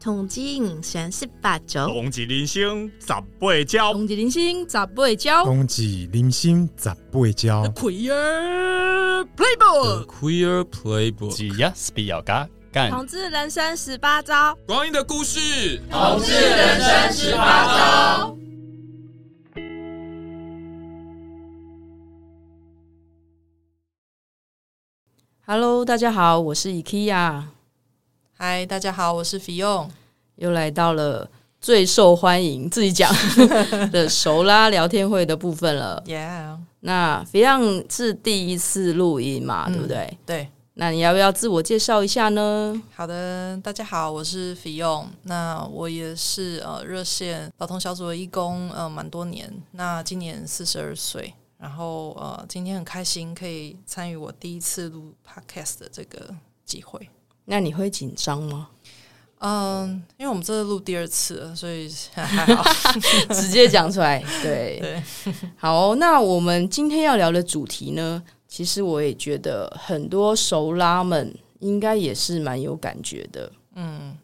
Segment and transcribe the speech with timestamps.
[0.00, 3.08] 统计三十八周，冬季零星十
[3.38, 7.64] 八招，冬季零星十八招，冬季零星十八招。
[7.74, 12.90] Queer Playbook，Queer Playbook，只要是比较嘎干。
[12.90, 18.36] 同志人生十八招，光阴的故事，同志人生十八招。
[25.44, 27.59] Hello，大家好，我是 IKEA。
[28.42, 29.86] 嗨，大家好，我是 Fion，
[30.36, 31.30] 又来到了
[31.60, 33.12] 最受欢迎自己讲
[33.92, 36.02] 的熟拉聊天会的部分了。
[36.06, 40.18] Yeah，那 Fion 是第一次录音嘛，嗯、对不对？
[40.24, 40.48] 对。
[40.72, 42.82] 那你要不要自我介绍一下呢？
[42.94, 45.08] 好的，大家好，我是 Fion。
[45.24, 49.52] 那我也是呃热线老同小组的义工，呃蛮多年。
[49.72, 56.34] 那今年四十二岁，然后呃今天很开心可以参与我第一次录 Podcast 的这个
[56.64, 57.06] 机会。
[57.50, 58.68] 那你会紧张吗？
[59.40, 62.62] 嗯，因为我们这是录第二次了，所以还好，
[63.34, 64.22] 直接讲出来。
[64.40, 65.02] 对对，
[65.56, 73.50] 好，那我们今天要聊的主题呢，其实我也觉得很多熟拉们应该也是蛮有感觉的。
[73.74, 74.16] 嗯，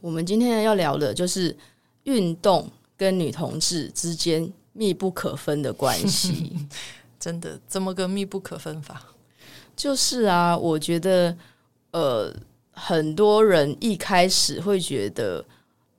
[0.00, 1.56] 我们今天要聊的就是
[2.04, 6.54] 运动跟女同志之间密不可分的关系。
[7.18, 9.02] 真的，怎么个密不可分法？
[9.74, 11.36] 就是啊，我觉得，
[11.90, 12.32] 呃。
[12.72, 15.44] 很多人一开始会觉得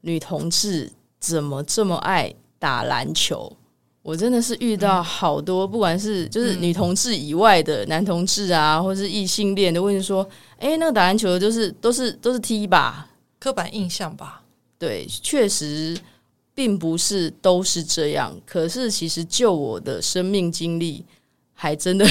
[0.02, 3.56] 女同志怎么这么爱打篮球？
[4.02, 10.28] 我真的是遇到好多，不管是就是女同志以外的男同志啊，或是异性恋的，问说
[10.60, 13.08] ：“哎，那个打篮球的就是都是都是 T 吧？
[13.40, 14.42] 刻板印象吧？”
[14.78, 15.98] 对，确实
[16.54, 18.36] 并不是都是这样。
[18.46, 21.06] 可是其实就我的生命经历。
[21.56, 22.06] 还真的，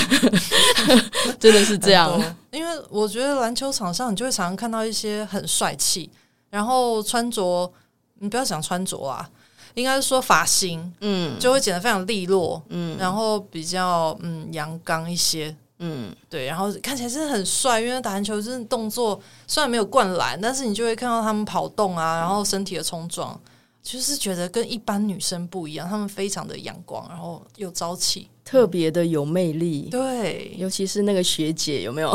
[1.38, 2.18] 真的是这样。
[2.52, 6.10] 因为我觉得篮球场上，你就会常常看到一些很帅气，
[6.50, 7.72] 然后穿着，
[8.20, 9.28] 你不要讲穿着啊，
[9.74, 17.80] 应该是说发型，嗯，就会剪得非常利落，嗯，然后比较嗯阳刚一些，嗯，对，然后看起来真的很帅。
[17.80, 23.40] 因为打篮球真的动作虽然没有灌篮，但是你就会看到他们跑动啊，然后身体的冲撞，
[23.82, 28.28] 就是觉得跟一般女生不一样，她们非常的阳光，然后又朝气。
[28.44, 32.12] 特别的有魅力，对，尤其是那个学姐有没有？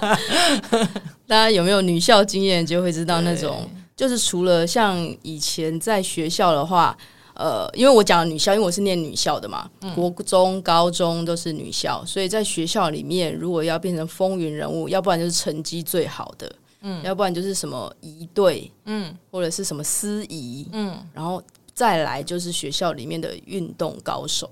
[1.28, 6.96] 大家有没有女校经验，就会知道那种，就是除了像以前在学校的话，
[7.34, 16.50] 呃，因为我讲女校，因为我是念女校的嘛，嗯、国中、高中都是女校，所以在学校里面，如果要变成风云人物，要不然就是成绩最好的，
[16.88, 21.42] 嗯，要不然就是什么仪队，嗯，或者是什么司仪，嗯，然后
[21.74, 24.48] 再来就是学校里面的运动高手。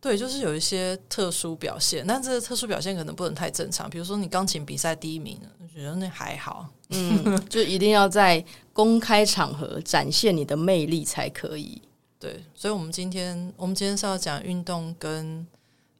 [0.00, 3.90] 对，就是有一些特殊表现，但这个特殊表现可能不能太正常。
[3.90, 6.66] 比如说，你钢琴比赛第一名，我觉得那还好。
[6.90, 8.42] 嗯， 就一定要在
[8.72, 11.82] 公开场合展现你的魅力才可以。
[12.18, 15.46] 对，所以，我们今天，我们今天是要讲运动跟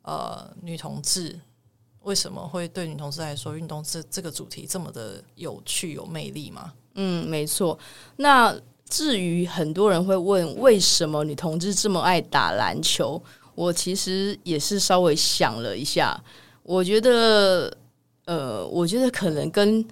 [0.03, 1.39] 呃女同志
[2.03, 6.73] 为什么会对女同志来说，运动这这个主题这么的有趣、有魅力吗？
[6.95, 7.79] 嗯，没错。
[8.17, 8.55] 那
[8.89, 13.23] 至于很多人会问，为什么女同志这么爱打篮球？
[13.55, 16.19] 我其实也是稍微想了一下，
[16.63, 17.77] 我觉得，
[18.25, 19.85] 呃，我觉得可能跟，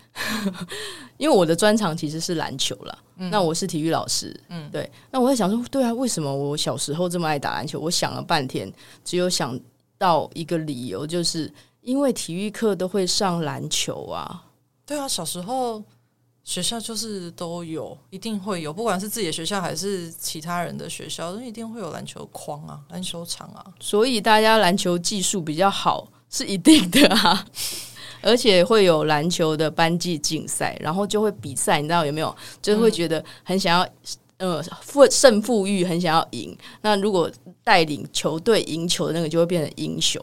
[1.19, 2.99] 因为我的专长其实是篮球啦。
[3.17, 7.81] 嗯、那我是体育老师，嗯，对，那我在想说，对啊，为什么我小时候这么爱打篮球？
[7.81, 8.73] 我想了半天，
[9.05, 9.59] 只有想
[9.99, 11.53] 到一个理由，就是
[11.87, 14.45] 因为体育课都会上篮球啊。
[14.85, 15.83] 对啊，小时候。
[16.47, 23.67] 学校就是都有，一定会有，不管是自己的学校还是其他人的学校，都一定会有篮球框啊、篮球场啊。
[23.81, 27.45] 所以大家篮球技术比较好是一定的啊，
[28.23, 32.33] 而且会有篮球的班级竞赛，然后就会比赛，你知道有没有？
[32.63, 33.85] 就会觉得很想要，
[34.37, 36.57] 嗯、呃，负胜负欲很想要赢。
[36.81, 37.29] 那如果
[37.65, 40.23] 带领球队赢球的那个，就会变成英雄。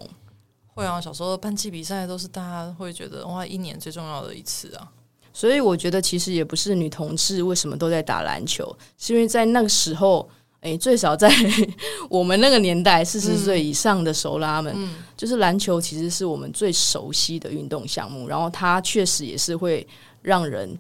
[0.73, 4.91] 会啊，小时候班级比赛都是大家会觉得哇，一年最重要的一次啊。
[5.31, 10.30] 所以我觉得其实也不是女同志为什么都在打篮球，是因为在那个时候，
[10.62, 11.27] 诶，最少在
[12.07, 19.86] 我们那个年代，四十岁以上的熟拉们，嗯，就是篮球其实是我们最熟悉的运动项目，然后它确实也是会
[20.21, 20.77] 让人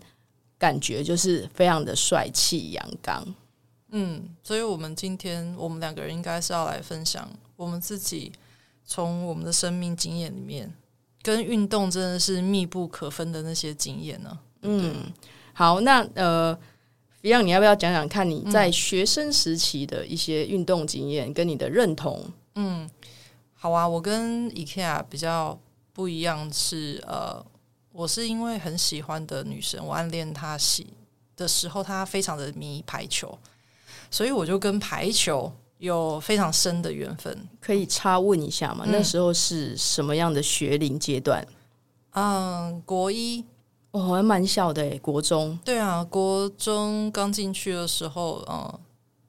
[0.59, 3.25] 感觉就是非常的帅气阳刚。
[3.89, 8.31] 嗯，所以我们今天我们两个人应该是要来分享我们自己
[8.85, 10.73] 从我们的生命经验里面。
[11.25, 14.39] 跟运动真的是密不可分的那些经验呢、啊。
[14.63, 14.93] 嗯，
[15.53, 16.53] 好，那呃
[17.21, 22.29] ，Fion，你要不要讲讲看你在学生时期的一些运动经验跟你的认同？
[22.55, 22.89] 嗯，
[23.53, 25.57] 好啊，我跟 IKEA 比较
[25.93, 27.41] 不一样是呃，
[27.93, 30.87] 我是因为很喜欢的女生，我暗恋她喜
[31.37, 33.39] 的时候，她非常的迷排球，
[34.11, 35.49] 所以我就跟排球
[35.83, 37.37] 有非常深的缘分。
[37.59, 38.85] 可以插问一下吗？
[38.87, 41.45] 嗯、那时候是什么样的学龄阶段？
[42.11, 43.43] 嗯，国一，
[43.91, 45.59] 我、哦、还蛮小的诶，国中。
[45.65, 48.79] 对啊，国中刚进去的时候，嗯，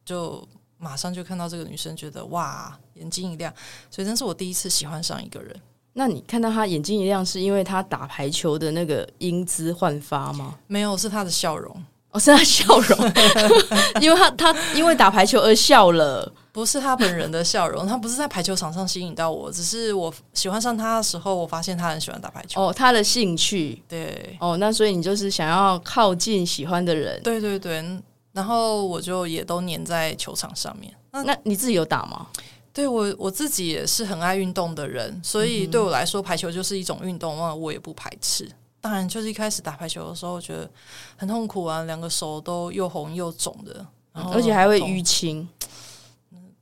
[0.04, 0.46] 就
[0.78, 3.52] 马上就看到这个女生，觉得哇，眼睛一亮，
[3.90, 5.56] 所以那是我第一次喜欢上一个人。
[5.94, 10.56] 那你看到她眼睛一亮，是因为她打排球的那个英姿焕发吗？
[10.68, 11.84] 没有，是她的笑容。
[12.10, 13.12] 哦，是她笑容，
[14.00, 17.84] 因为她她因为打排球而笑了，不是他本人的笑容。
[17.88, 22.62] 他不是在排球场上吸引到我，只是我喜欢上他的时候，我发现他很喜欢打排球。
[22.62, 24.36] 哦，他的兴趣，对。
[24.38, 27.84] 哦，那所以你就是想要靠近喜欢的人，对对对。
[28.30, 30.94] 然后我就也都黏在球场上面。
[31.10, 32.28] 那那你自己有打吗？
[32.72, 38.48] 对，我我自己也是很爱运动的人，所以对我来说，排球就是一种运动，那我也不排斥。
[38.80, 40.70] 当然，就是一开始打排球的时候，觉得
[41.16, 45.48] 很痛苦啊，两个手都又红又肿的，然后而且还会淤青。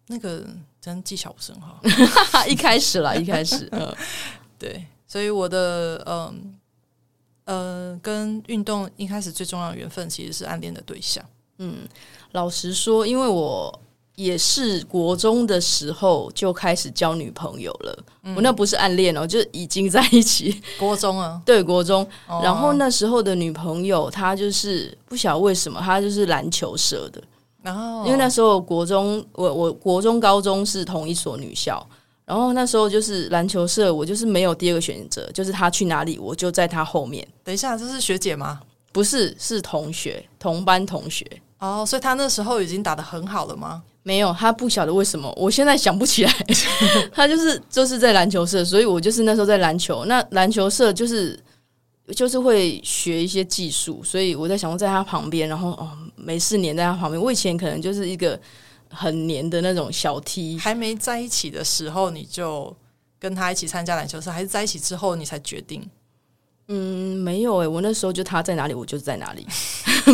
[0.06, 0.44] 那个
[0.80, 1.80] 真技巧不是很好。
[2.46, 3.94] 一开始啦， 一开始，嗯，
[4.58, 6.54] 对，所以我的嗯
[7.44, 11.24] 呃，跟运动一开始最重要的缘分其实是暗恋的对象。
[11.58, 11.88] 嗯，
[12.32, 13.80] 老实说，因为我。
[14.14, 20.60] 也是国中的时候就开始交女朋友了，嗯、我那不是暗恋哦，就已经在一起。
[20.78, 22.06] 国中啊， 对，国中。
[22.28, 27.22] 哦、然后那时候的女朋友，她就是不晓得为什么，她就是篮球社的。
[27.62, 31.84] 然后，因为那时候国中，我我国中、高中是同一所女校，
[32.24, 37.26] 然后那时候就是篮球社，我就是没有第二个选择，就是她去哪里，我就在她后面。
[37.44, 38.60] 等一下，这是学姐吗？
[38.92, 41.24] 不是，是同学，同班同学。
[41.58, 43.82] 哦，所以她那时候已经打的很好了吗？
[44.04, 46.32] 没有，他不晓得为什么，我现在想不起来。
[47.14, 50.04] 他就是就是在篮球社，所以我就是那时候在篮球。
[50.06, 51.38] 那篮球社就是
[52.08, 57.20] 就是会学一些技术，所以我在想说，在他旁边，然后哦，没事黏在他旁边。
[57.20, 58.38] 我以前可能就是一个
[58.88, 60.58] 很黏的那种小 T。
[60.58, 62.74] 还没在一起的时候，你就
[63.18, 65.88] 跟他一起参加篮球赛，还是在一起之后你才决定？
[66.68, 69.46] 嗯，没有诶、欸，我那时候就他在哪里，我就在哪里，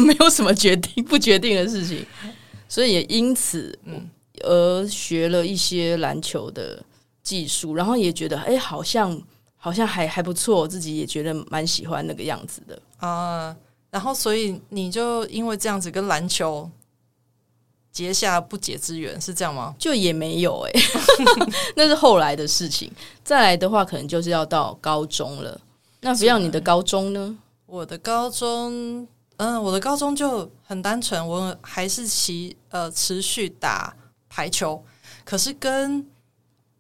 [0.07, 2.05] 没有什么决定不决定的事情。
[2.69, 4.09] 所以也因此，嗯，
[4.43, 6.83] 而学了一些篮球的
[7.23, 9.21] 技术，然后也觉得，哎、欸，好像
[9.59, 13.55] 好像还还不错，我自己也觉得蛮喜欢那个样子的啊。
[13.91, 16.71] 然后，所以你就因为这样子跟篮球
[17.93, 19.75] 结下不解之缘，是这样吗？
[19.79, 20.81] 就也没有哎、欸，
[21.77, 22.91] 那是后来的事情。
[23.23, 25.61] 再来的话，可能就是要到高中了。
[26.01, 27.37] 那不要你的高中呢？
[27.67, 29.07] 我的高中。
[29.39, 33.95] 嗯，我的高中就很单纯，我还是持呃持续打
[34.29, 34.85] 排球，
[35.25, 36.05] 可是跟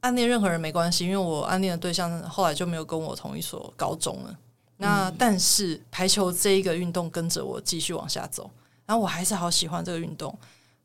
[0.00, 4.39] 暗恋任何人没关系，因为我暗恋的对象后来就没有跟我同一所高中了。
[4.77, 8.50] 那、嗯、但是排球这一个运动跟着我继续往下走，
[8.87, 10.37] 然后我还是好喜欢这个运动。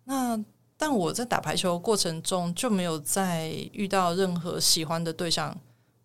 [0.03, 0.39] 那
[0.77, 5.55] 但我在打排球过程中就没有再遇到任何喜欢的对象，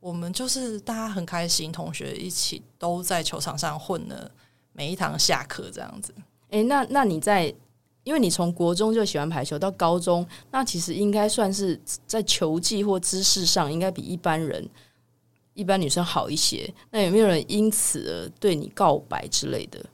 [0.00, 4.30] 我们就是大家很开心，同学一起都在球场上混了。
[4.74, 6.14] 每一堂下课这样子，
[6.50, 7.52] 诶、欸，那那你在，
[8.08, 14.66] 因为你从国中就喜欢排球到高中，那其实应该算是在球技或知识上，应该比一般人、
[15.52, 16.72] 一般女生好一些。
[16.90, 19.84] 那有没有人因此而对你告白之类的？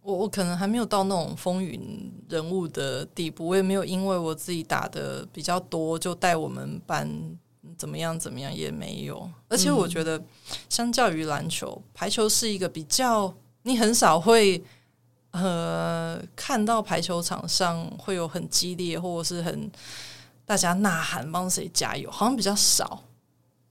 [0.00, 7.10] 我我可能还没有到那种风云人物的地步，我也没有因为我自己打的比较多，就带我们班
[7.76, 9.28] 怎么样怎么样，也没有。
[9.48, 10.22] 而且我觉得，
[10.68, 13.34] 相较于篮球，排球是一个比较。
[13.66, 14.62] 你很少会
[15.34, 19.68] 呃看到排球场上会有很激烈或者是很
[20.46, 23.02] 大家呐喊帮谁加油，好像比较少。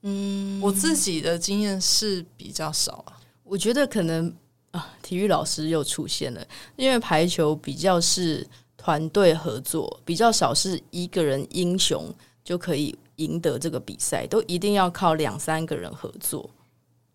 [0.01, 3.17] 嗯，我自己的经验是比较少啊。
[3.43, 4.33] 我觉得可能
[4.71, 16.49] 啊，体育老师又出现了，因为排球比较是团队合作，比较少是一个人英雄就可以赢得这个比赛，都一定要靠两三个人合作。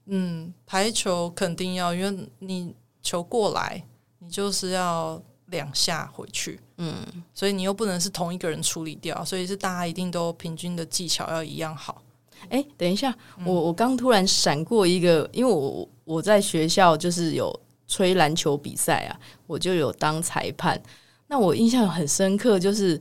[0.07, 3.85] 嗯，排球肯定要，因为你球过来，
[4.21, 6.95] 你就是要两下回去，嗯，
[7.33, 12.03] 所以你又不能是同一个人处理掉，所以是大家一定都平均的技巧要一样好。
[12.51, 17.53] 哎，等一下，嗯、我我刚突然闪过一个，因为我我在学校就是有
[17.87, 20.81] 吹篮球比赛啊，我就有当裁判。
[21.27, 23.01] 那我印象很深刻，就是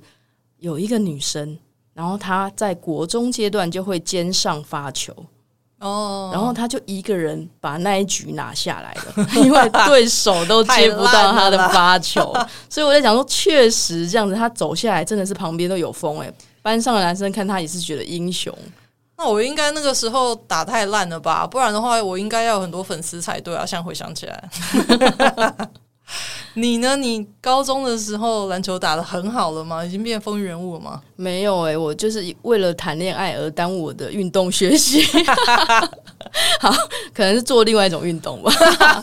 [0.57, 1.57] 有一个女生，
[1.93, 5.15] 然后她在国中阶段就会肩上发球。
[5.79, 12.34] 哦，然后他就一个人把那一局拿下来了， 因为对手都接不到他的发球，
[12.69, 18.51] 所以我在想说，确实这样子，他走下来真的是旁边都有风哎，班上的男生看他也是觉得英雄。
[19.19, 21.46] 那我应该那个时候打太烂了吧？
[21.46, 23.65] 不然的话，我应该要有很多粉丝才对啊。
[23.65, 24.50] 现在回想起来，
[26.57, 26.97] 你呢？
[26.97, 29.85] 你高中的时候篮球打的很好了吗？
[29.85, 30.99] 已经变风云人物了吗？
[31.15, 35.03] 没有哎、欸，我就是为了谈恋爱而耽误我的运动学习。
[36.59, 36.73] 好，
[37.13, 38.51] 可能是做另外一种运动吧。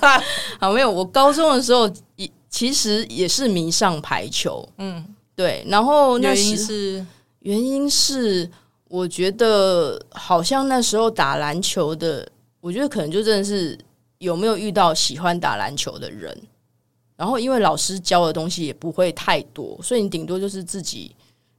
[0.59, 0.91] 好，没有。
[0.91, 4.69] 我高中的时候也其实也是迷上排球。
[4.79, 5.05] 嗯，
[5.37, 5.65] 对。
[5.69, 7.07] 然后那原因是
[7.39, 8.51] 原因是
[8.89, 12.29] 我觉得好像那时候打篮球的，
[12.61, 13.79] 我觉得可能就真的是
[14.19, 16.37] 有没有遇到喜欢打篮球的人。
[17.17, 21.15] 然后，因为老师教的东西也不会太多，所以你顶多就是自己，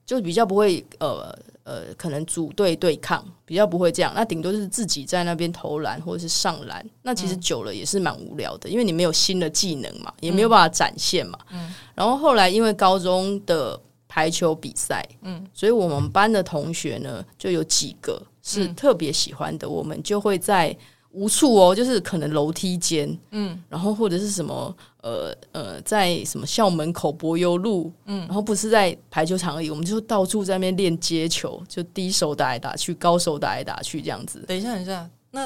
[0.05, 1.33] 就比较不会呃
[1.63, 4.11] 呃，可能组队对抗，比较不会这样。
[4.13, 6.85] 那顶多就是自己在那边投篮或者是上篮。
[7.03, 11.39] 那其实久了也是蛮无聊的，因为你没有新的技能嘛，也没有办法展现嘛。
[11.51, 11.73] 嗯。
[11.95, 20.77] 然后后来因为高中的排球比赛，嗯，所以我们班的同学呢就有几个是特别喜欢的，我们就会在。
[21.15, 34.39] 无处哦，就是可能楼梯间，嗯，然后或者是什么，呃呃，在什么校门口柏油路，嗯，然后不是在排球场而已，我们就到处在那边练接球，就低手打来打去，高手打来打去这样子。
[34.45, 35.45] 等一下，等一下，那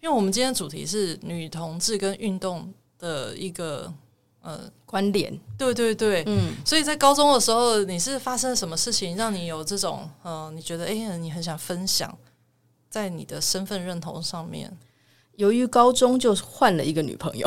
[0.00, 3.92] 因为我们今天的主题是女同志跟运动的一个
[4.42, 12.12] 呃关联，对对对，嗯，所以在高中的时候，你是发生了什么事情让你有这种，呃，你觉得哎呀，你很想分享？
[12.96, 14.74] 在你的身份认同上面，
[15.34, 17.46] 由于高中就换了一个女朋友，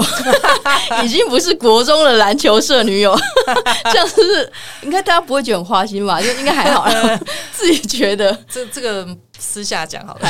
[1.04, 3.18] 已经不是国中的篮球社女友，
[3.92, 4.54] 这样是
[4.84, 6.22] 应该大家不会觉得很花心吧？
[6.22, 6.88] 就应该还好，
[7.52, 10.30] 自己觉得这这个私下讲好了。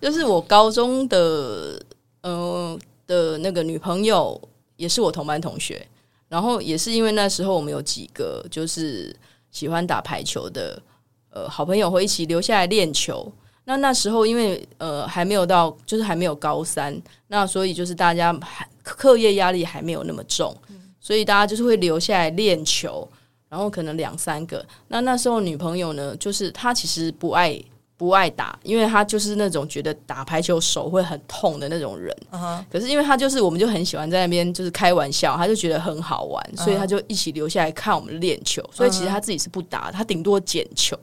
[0.00, 1.78] 就是我高中的
[2.22, 4.40] 呃的那个女朋友，
[4.76, 5.86] 也是我同班同学，
[6.26, 9.14] 然后也是因为那时候我们有几个就是
[9.50, 10.80] 喜欢打排球的
[11.28, 13.30] 呃好朋友，会一起留下来练球。
[13.70, 20.52] 那那时候因为呃还没有到，就是还没有高三，那所以就是大家还课业压力还没有那么重，
[20.98, 23.08] 所以大家就是会留下来练球，
[23.48, 24.66] 然后可能两三个。
[24.88, 27.62] 那那时候女朋友呢，就是她其实不爱
[27.96, 32.12] 不爱打，因为她就是那种觉得打排球手会很痛的那种人。
[32.32, 32.64] Uh huh.
[32.72, 38.68] 可是因为她就是我们就很喜欢在那边就是开玩笑，她就觉得很好玩，所以她就一起留下来看我们练球。
[38.72, 40.98] 所以其实她自己是不打，她顶多捡球。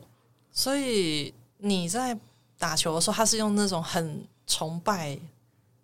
[0.52, 2.18] 所以你在。
[2.60, 5.18] 打球的时候，他是用那种很崇拜，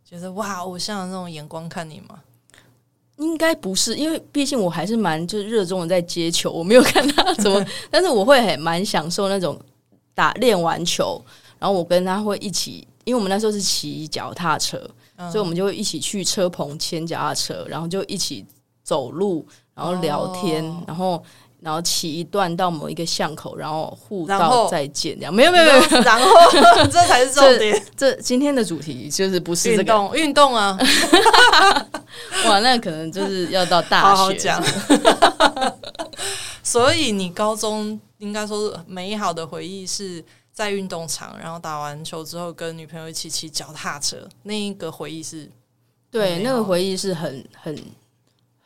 [0.03, 2.19] 觉得哇偶像的那种眼光看你吗？
[3.17, 9.59] 应该不是，因为毕竟我还是蛮就是热衷的在接球，我没有看他怎么， 但是我会很蛮享受那种
[10.15, 11.23] 打练完球，
[11.59, 18.43] 然后我跟他会一起，因为我们那时候是骑脚踏车，嗯、所以我们就会一起去车棚牵脚踏车，然后就一起
[18.83, 21.23] 走路，然后聊天，哦、然后。
[21.63, 26.29] 然后骑一段到某一个巷口，然后互道再见，这样没有没有没有，然后
[26.91, 27.73] 这才是重点。
[27.95, 30.77] 这，这今天的主题就是不是这个运动运动啊？
[32.45, 34.61] 哇，那可能就是要到大学好好讲。
[36.61, 45.49] 所以你高中应该说是美好的回忆是在运动场，然后打完球之后跟女朋友一起骑脚踏车，那一个回忆是？
[46.11, 47.77] 对，那个回忆是很很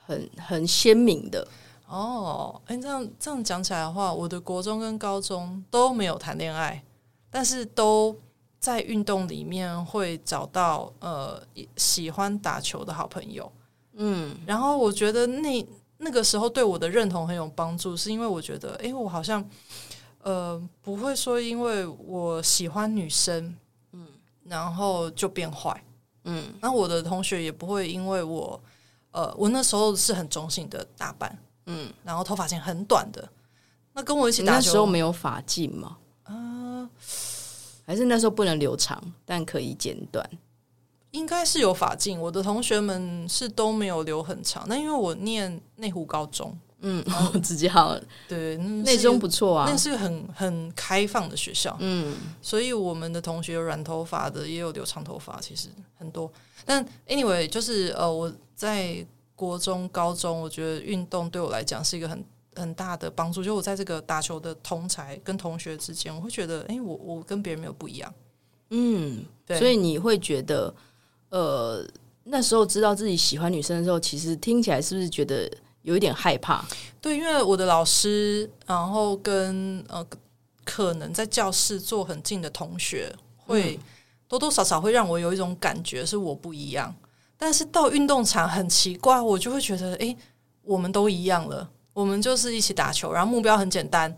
[0.06, 1.48] 很很鲜明的。
[1.88, 6.84] 哦，哎，这样这样讲起来的话，我的国中跟高中都没有谈恋爱，
[7.30, 8.14] 但是都
[8.60, 11.42] 在运动里面会找到呃
[11.78, 13.50] 喜欢打球的好朋友。
[13.94, 15.66] 嗯，然后我觉得那
[15.98, 19.44] 那个时候对我的认同很有帮助，是因为我觉得，哎，我好像
[20.24, 23.56] 呃不会说因为我喜欢女生，
[23.94, 24.08] 嗯，
[24.44, 25.82] 然后就变坏，
[26.26, 28.62] 嗯，那我的同学也不会因为我，
[29.12, 31.40] 呃，我那时候是很中性的打扮。
[31.68, 33.30] 嗯，然后头发型很短的，
[33.94, 34.56] 那跟我一起打球。
[34.56, 35.98] 那时候没有发髻吗？
[36.24, 36.90] 啊、呃，
[37.86, 40.28] 还是那时候不能留长，但可以剪短。
[41.12, 44.66] 应该是有发髻，我的同学们是都没有留很长。
[44.68, 48.04] 那因为我念内湖高中，嗯，后直接好了。
[48.28, 51.76] 对，内中不错啊，那是很很开放的学校。
[51.80, 56.32] 嗯，所以我们的同学有染头发的，也有留长头发，其实很多。
[56.66, 59.06] 但 anyway，就是呃，我在。
[59.38, 62.26] 国中、高中，我觉得运动对我来讲是一个很
[62.56, 63.44] 很大的帮助。
[63.44, 68.12] 就我在这个打球的同才跟同学之间，我会觉得，哎、欸，我我跟别人没有不一样。
[68.72, 69.60] 嗯，对。
[69.60, 70.74] 所以你会觉得，
[71.30, 71.88] 呃，
[72.24, 75.48] 那时候知道自己喜欢女生的时候，其实听起来是不是觉得
[75.84, 76.66] 有一点害怕？
[77.00, 80.04] 对，因为我的老师，然后跟呃，
[80.66, 83.16] 可能在教室坐很近的同学，
[83.46, 83.80] 会
[84.28, 86.94] 多多少少会让我有一种感觉，是我不一样。
[87.38, 90.18] 但是到运动场很奇怪，我就会觉得，诶，
[90.64, 94.14] 我们都一样了，我们就是一起打球，然后目标很简单，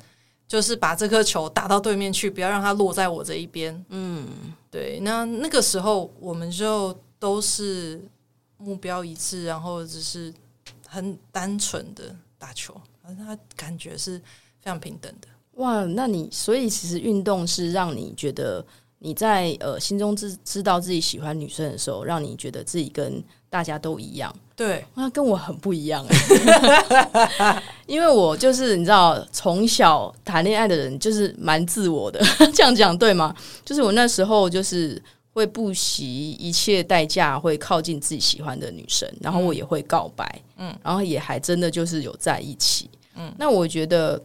[0.47, 3.85] 就是把这颗球打到对面去，不要让它落在我这一边。
[3.89, 4.25] 嗯，
[4.71, 4.99] 对。
[5.01, 8.01] 那那个时候我们就都是
[8.57, 10.33] 目标一致，然后只是
[10.87, 12.73] 很单纯的打球，
[13.03, 14.17] 反正他感觉是
[14.59, 15.27] 非常平等的。
[15.55, 18.65] 哇，那你所以其实运动是让你觉得
[18.99, 24.33] 你在呃心中知知道自己喜欢女生的时候，让你觉得自己跟大家都一样。
[24.55, 26.05] 对，那跟我很不一样，
[27.87, 32.19] 因为我就是你知道，从小谈恋爱的人就是蛮自我的，
[32.53, 33.33] 这样讲对吗？
[33.63, 35.01] 就是我那时候就是
[35.31, 44.21] 会不惜一切代价会靠近自己喜欢的女生，然后我也会告白，嗯，然后也还真的就是有在一起，嗯，那我觉得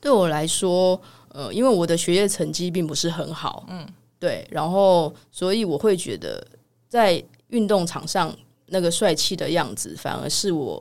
[0.00, 1.00] 对我来说，
[1.30, 3.86] 呃，因为我的学业成绩并不是很好，嗯，
[4.18, 6.46] 对，然后所以我会觉得
[6.88, 8.36] 在运动场上。
[8.72, 10.80] 那个帅气的样子，反而是我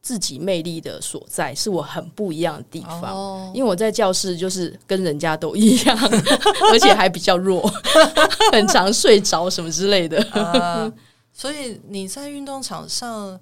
[0.00, 3.12] 自己魅力的所在，是我很不一样的地方。
[3.12, 3.56] Oh.
[3.56, 5.98] 因为我在教室就是跟人家都一样，
[6.70, 7.68] 而且还比较弱，
[8.54, 10.22] 很常睡着什么之类的。
[10.30, 10.92] Uh,
[11.32, 13.40] 所以你在运动场上，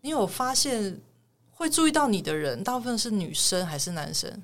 [0.00, 1.00] 你有发现
[1.52, 4.42] 会注意到你的人，大部分是女生还是男生？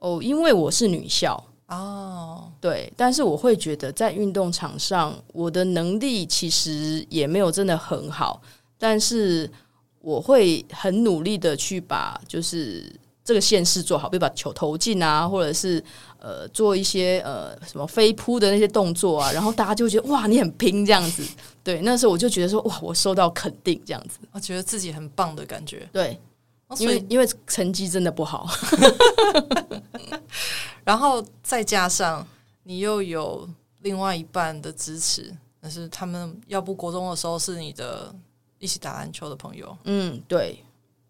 [0.00, 1.42] 哦，oh, 因为我是女校。
[1.68, 2.52] 哦，oh.
[2.60, 8.42] 对，但是我会觉得在运动场上，我的能力其实也没有真的很好，
[8.76, 9.48] 但是
[10.00, 12.92] 我会很努力的去把就是
[13.22, 15.82] 这个线式做好，比如把球投进啊，或者是
[16.18, 21.22] 呃做一些呃什么飞扑的那些动作啊，然后大家就觉得哇，你很拼这样子。
[21.62, 25.88] 对，那时候我就觉得说哇，我受到肯定这样子，我觉得自己很棒的感觉。
[25.92, 26.18] 对，
[26.78, 28.48] 因为因为成绩真的不好。
[30.84, 32.26] 然后再加上
[32.62, 33.48] 你又有
[33.82, 38.12] 另外一半的支持，但是他们要不国中的时候是你的
[38.58, 40.58] 一起打篮球的朋友，嗯，对。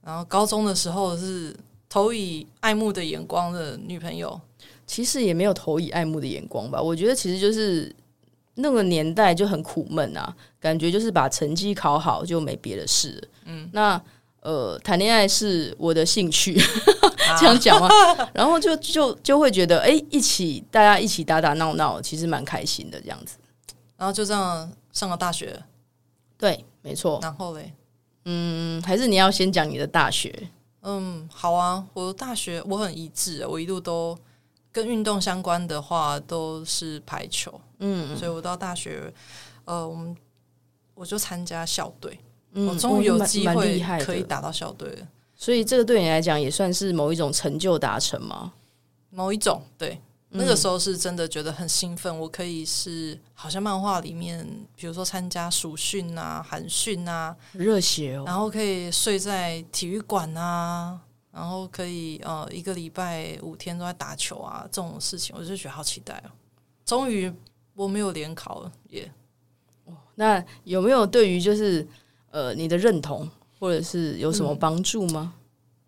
[0.03, 1.55] 然后高中的时候是
[1.89, 4.39] 投以爱慕的眼光的女朋友，
[4.87, 6.81] 其实也没有投以爱慕的眼光吧。
[6.81, 7.95] 我觉得其实就是
[8.55, 13.29] 那个年代就很苦闷啊，感觉就是把成绩考好就没别的事。
[13.45, 14.01] 嗯，那。
[14.41, 16.59] 呃，谈恋爱是我的兴趣，
[17.39, 17.89] 这样讲吗？
[18.33, 23.37] 然后就就就会觉得，哎，一起大家一起打打闹闹，其实蛮开心的这样子。
[23.99, 25.63] 然后就这样上了大学，
[26.39, 27.19] 对，没错。
[27.21, 27.71] 然后嘞，
[28.25, 30.49] 嗯，还是你要先讲你的大学。
[30.83, 34.17] 嗯，好啊，我的大学我很一致，我一路都
[34.73, 37.61] 跟运动相关的话都是排球。
[37.81, 39.13] 嗯，所以我到大学，
[39.67, 40.17] 呃，我们
[40.95, 42.19] 我就参加校队。
[42.53, 48.53] 我终于有机会可以打到校队了，所以这个对你来讲也算是某一种成就达成吗？
[49.11, 52.19] 某一种，对，那个时候是真的觉得很兴奋。
[52.19, 60.99] 我可以是好像漫画里面，比如说参加暑训啊、寒训啊，热血哦，然后可以睡在体育馆啊，
[61.31, 66.31] 然后可以呃一个礼拜五天都在打球啊，这种事情我就觉得好期待哦。
[66.85, 67.33] 终于
[67.75, 69.09] 我没有联考了，耶！
[70.17, 71.87] 那有没有对于就是？
[72.31, 75.35] 呃，你的认同或者是有什么帮助吗？
[75.35, 75.41] 嗯，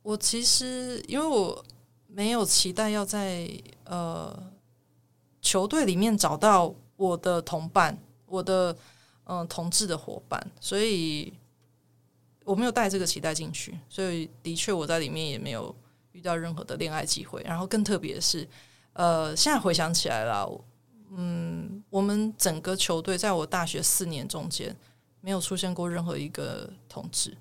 [0.02, 1.64] 我其实因为我
[2.08, 3.48] 没有期待要在
[3.84, 4.36] 呃
[5.40, 8.72] 球队里面找到我的同伴，我的
[9.24, 11.32] 嗯、呃、同志的伙伴，所以
[12.44, 13.78] 我没有带这个期待进去。
[13.88, 15.74] 所以的确我在里面也没有
[16.10, 17.40] 遇到任何的恋爱机会。
[17.44, 18.46] 然后更特别的是，
[18.94, 20.50] 呃，现在回想起来了，
[21.16, 24.76] 嗯，我们整个球队在我大学四年中间。
[25.22, 27.34] 没有出现过任何一个同志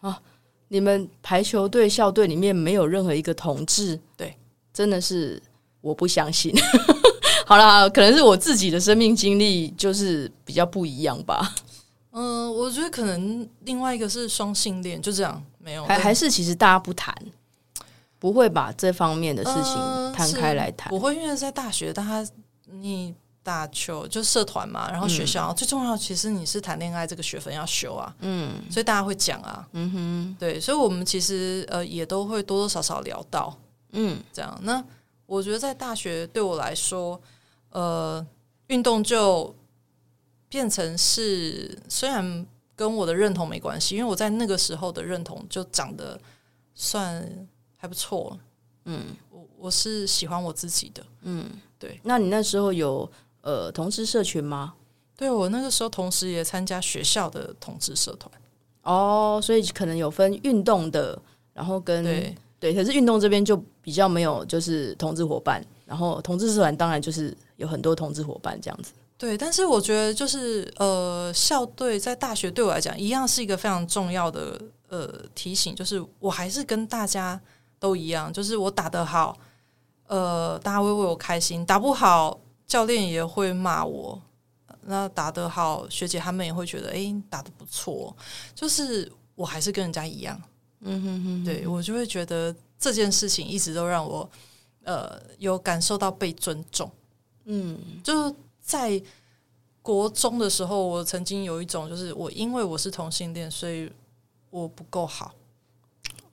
[0.00, 0.20] 啊！
[0.68, 3.98] 你们排球队校队里面没有任何一个同志？
[4.16, 4.36] 对，
[4.72, 5.42] 真的是
[5.80, 6.54] 我不相信。
[7.46, 11.54] 好啦，可能是我自己的生命经历就是比较不一样吧。
[12.10, 17.14] 嗯、呃，我觉得可能另外一个是双性恋，就这样没有，还还是其实大家不谈，
[18.18, 20.92] 不会把这方面的事情摊开来谈。
[20.92, 22.30] 我会因为在大学，大家
[22.66, 23.14] 你。
[23.46, 33.56] 打球就社团嘛，然后学校、嗯、最重要，其实你是谈恋爱这个学分要修啊，嗯，所以大家会讲啊，嗯哼，对，所以我们其实呃也都会多多少少聊到，
[33.92, 34.58] 嗯，这样。
[34.62, 34.82] 那
[35.26, 37.20] 我觉得在大学对我来说，
[37.70, 38.26] 呃，
[38.66, 39.54] 运动就
[40.48, 46.20] 变成是虽然跟我的认同没关系，因为我在那个时候的认同就长得
[46.74, 47.24] 算
[47.76, 48.36] 还不错，
[48.86, 52.00] 嗯，我我是喜欢我自己的，嗯，对。
[52.02, 53.08] 那你那时候有？
[53.46, 54.74] 呃，同志社群吗？
[55.16, 58.28] 对，我那个时候同时也参加学校的同志社团
[58.82, 61.16] 哦，所以可能有分运动的，
[61.54, 68.90] 然后跟对，对，可是运动这边就比较没有，就是同志伙伴，然后同志社团当然就是有很多同志伙伴这样子。
[69.16, 77.40] 对，但是我觉得就是呃，校队在大学对我来讲一样是一个非常重要的呃提醒，就是我还是跟大家
[77.78, 79.38] 都一样，就是我打得好，
[80.08, 82.40] 呃，大家会为我开心；打不好。
[82.66, 84.20] 教练也会骂我，
[84.82, 88.14] 那打得好，学姐他们也会觉得，哎，打得不错。
[88.54, 90.40] 就是我还是跟人家一样，
[90.80, 94.28] 嗯哼哼，对我就会觉得这件事情一直都让我
[94.84, 96.90] 呃有感受到被尊重。
[97.44, 99.00] 嗯，就在
[99.82, 103.90] 国中的时候，我曾经有一种，就是我因为我是同性恋，所以
[104.50, 105.32] 我不够好。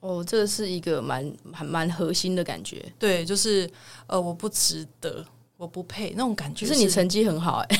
[0.00, 2.92] 哦，这是一个蛮蛮蛮核心的感觉。
[2.98, 3.70] 对，就是
[4.06, 5.24] 呃，我不值得，
[5.64, 6.66] 我不配那种感觉。
[6.66, 7.78] 可是你成绩很好哎，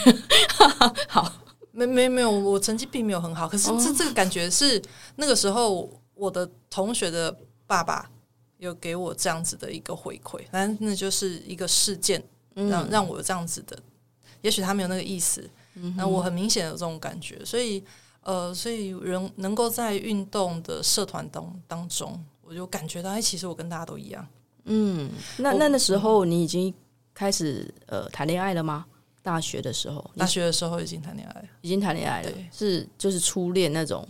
[1.09, 1.33] 好，
[1.70, 3.49] 没没没有，我成绩并没有很好。
[3.49, 4.83] 可是这这个感觉是
[5.16, 8.11] 那个时候我的同学的爸爸
[8.57, 12.23] 有给我这样子的一个回馈，反正那就是一个事件
[12.55, 13.79] 让让我有这样子的。
[14.40, 15.49] 也许他没有那个意思，
[15.97, 17.85] 那我很明显有这种感觉，所以。
[18.27, 24.27] 呃，所以人能够在运动的社团当当中，我就感觉到，哎，其实我跟大家都一样。
[24.64, 26.73] 嗯，那那那时候你已经
[27.14, 28.85] 开始呃谈恋爱了吗？
[29.22, 34.07] 大学的时候，大学的时候已经谈恋爱了，已经谈恋爱了，对是就是初恋那种。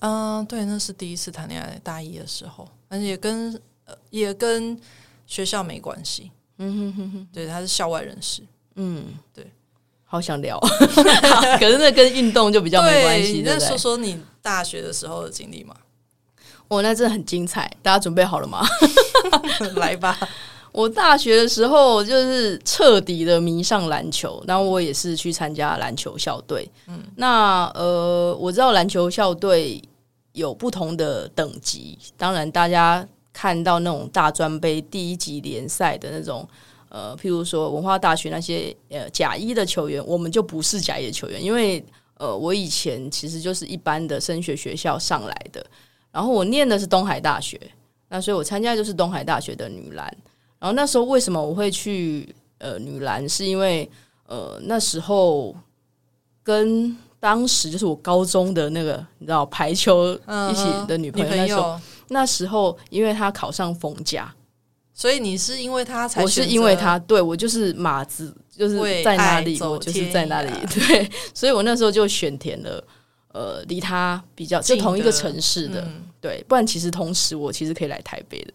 [0.00, 4.78] 嗯、呃，对，那是第一次谈恋爱，大一的时候，而且也跟呃也跟
[5.26, 6.30] 学校没关系。
[6.58, 8.42] 嗯哼哼哼，对，他是校外人士。
[8.74, 9.50] 嗯，对。
[10.06, 10.60] 好想聊，
[11.58, 13.42] 可是那跟运动就比较没关系。
[13.44, 15.74] 那说说你大学的时候的经历嘛？
[16.68, 18.64] 我那真的很精彩，大家准备好了吗？
[19.74, 20.16] 来吧！
[20.74, 26.68] 我大学的时候就是彻底的迷上篮球，然后我也是去参加篮球校队。
[26.88, 29.80] 嗯，那呃，我知道篮球校队
[30.32, 36.46] 有不同的等级，当然大家看到那种大专杯第一级联赛的那种。
[36.88, 41.84] 呃，譬如说文化大学那些呃甲一的球员，我们就不是甲一的球员，因为
[42.18, 45.64] 呃，我以前其实就是一般的升学学校上来的，
[46.12, 47.60] 然后我念的是东海大学，
[48.08, 50.16] 那所以我参加就是东海大学的女篮，
[50.64, 53.86] 然后那时候为什么我会去呃女篮，是因为
[54.26, 55.54] 呃那时候
[56.42, 64.34] 跟当时就是我高中的那个你知道排球一起的女朋友，那时候那时候因为她考上逢甲。
[64.94, 66.22] 所以你是因为她才？
[66.22, 72.82] 我是因为她，对，我就是马子，就是在哪里我就是在哪里， 对，所以我那时候就选填了，
[73.32, 78.54] 呃，离他比较就同一个城市的，嗯、对，不然其实同时我其实可以来台北的。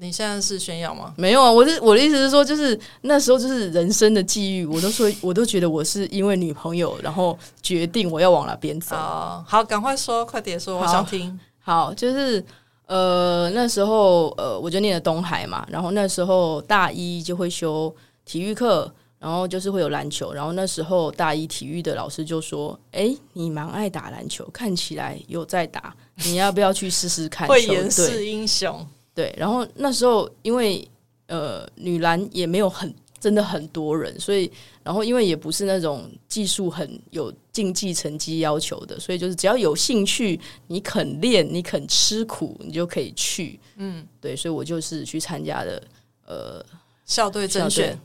[0.00, 1.12] 你现在是炫耀吗？
[1.16, 8.96] 没有啊，我的我的意思是说，就是那时候就是人生的际遇，我都说 我都觉得我是因为女朋友，然后决定我要往哪边走。
[8.96, 11.38] 哦、好，赶快说，快点说，我想听。
[11.58, 12.44] 好，就是。
[12.86, 29.34] 呃，那时候呃，我就念了东海嘛，然后那时候大一就会修体育课，然后就是会有篮球，然后那时候大一体育的老师就说：“哎，你蛮爱打篮球，看起来有在打，你要不要去试试看？”会演是英雄，对。
[29.36, 30.86] 然后那时候因为
[31.26, 32.94] 呃，女篮也没有很。
[33.20, 34.50] 真的很多人，所以
[34.82, 43.60] 然后因为也不是那种技术很有竞技成绩要求的，所以就是只要有兴趣，你肯练，你肯吃苦，你就可以去。
[43.76, 45.82] 嗯，对，所以我就是去参加的
[46.26, 46.64] 呃
[47.04, 48.00] 校队甄选。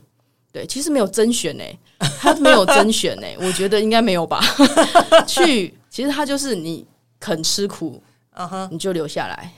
[0.52, 1.78] 对，其实没有甄选呢、欸，
[2.18, 4.38] 他没有甄选呢、欸，我觉得应该没有吧。
[5.26, 6.86] 去，其实他就是你
[7.18, 8.02] 肯吃苦，
[8.70, 9.50] 你就留下来。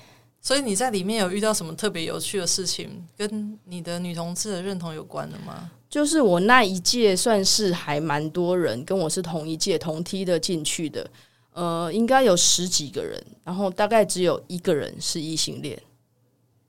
[0.48, 5.70] 所以你在里面有遇到什么特别有趣的事情，跟你的女同志的认同有关的吗？
[5.90, 11.06] 就是我那一届算是还蛮多人跟我是同一届同梯的进去的，
[11.52, 15.78] 呃，应该有十几个人，然后大概只有一个人是异性恋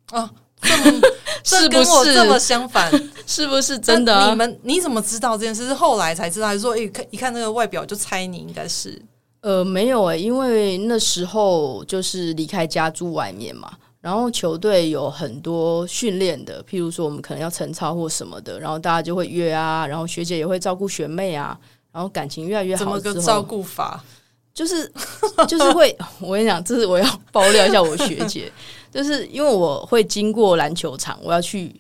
[0.08, 0.30] 啊，
[0.62, 1.02] 这么
[1.46, 2.92] 是跟我这么相反，
[3.26, 4.30] 是不是真的啊？
[4.30, 5.66] 你们你怎么知道这件事？
[5.66, 9.02] 是后来才知道，还是说一看一看那个外表就猜你应该是？
[9.42, 13.72] 呃，没有诶、欸，因为那时候就是离开家住外面嘛，
[14.02, 21.58] 然后球队有很多训练的，譬如说我们可能要晨操或什么的，然后大家就会约啊，然后学姐也会照顾学妹啊，
[21.92, 22.80] 然后感情越来越好。
[22.80, 24.04] 怎么个照顾法？
[24.54, 24.92] 就是
[25.48, 28.52] 就是会， 我跟你讲，这是我要爆料一下我学姐，
[28.92, 31.74] 就是因为我会经过篮球场，我要去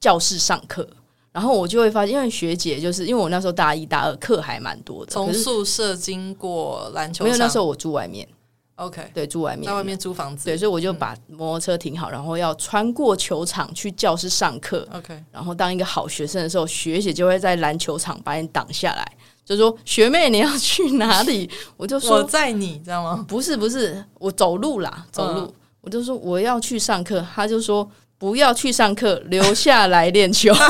[0.00, 0.88] 教室上课。
[1.32, 8.26] 然后我就会发现，因为学姐就是因为我那时候大一、大二课还蛮多的，从宿舍经过篮球场，因为那时候我住外面
[8.74, 19.12] ，OK，对，住外面，在外面租房子，对，所以我就把摩托车停好，然后要穿过球场去教室上课，OK，然后当一个好学生的时候，学姐就会在篮球场把你挡下来，
[19.44, 27.88] 就说：“学妹，你要去哪里？” 我就说：“我载你，知道吗？”不是，不是，我走路啦，走路，我就说我要去上课，他就说。
[28.20, 30.52] 不要去上课，留下来练球。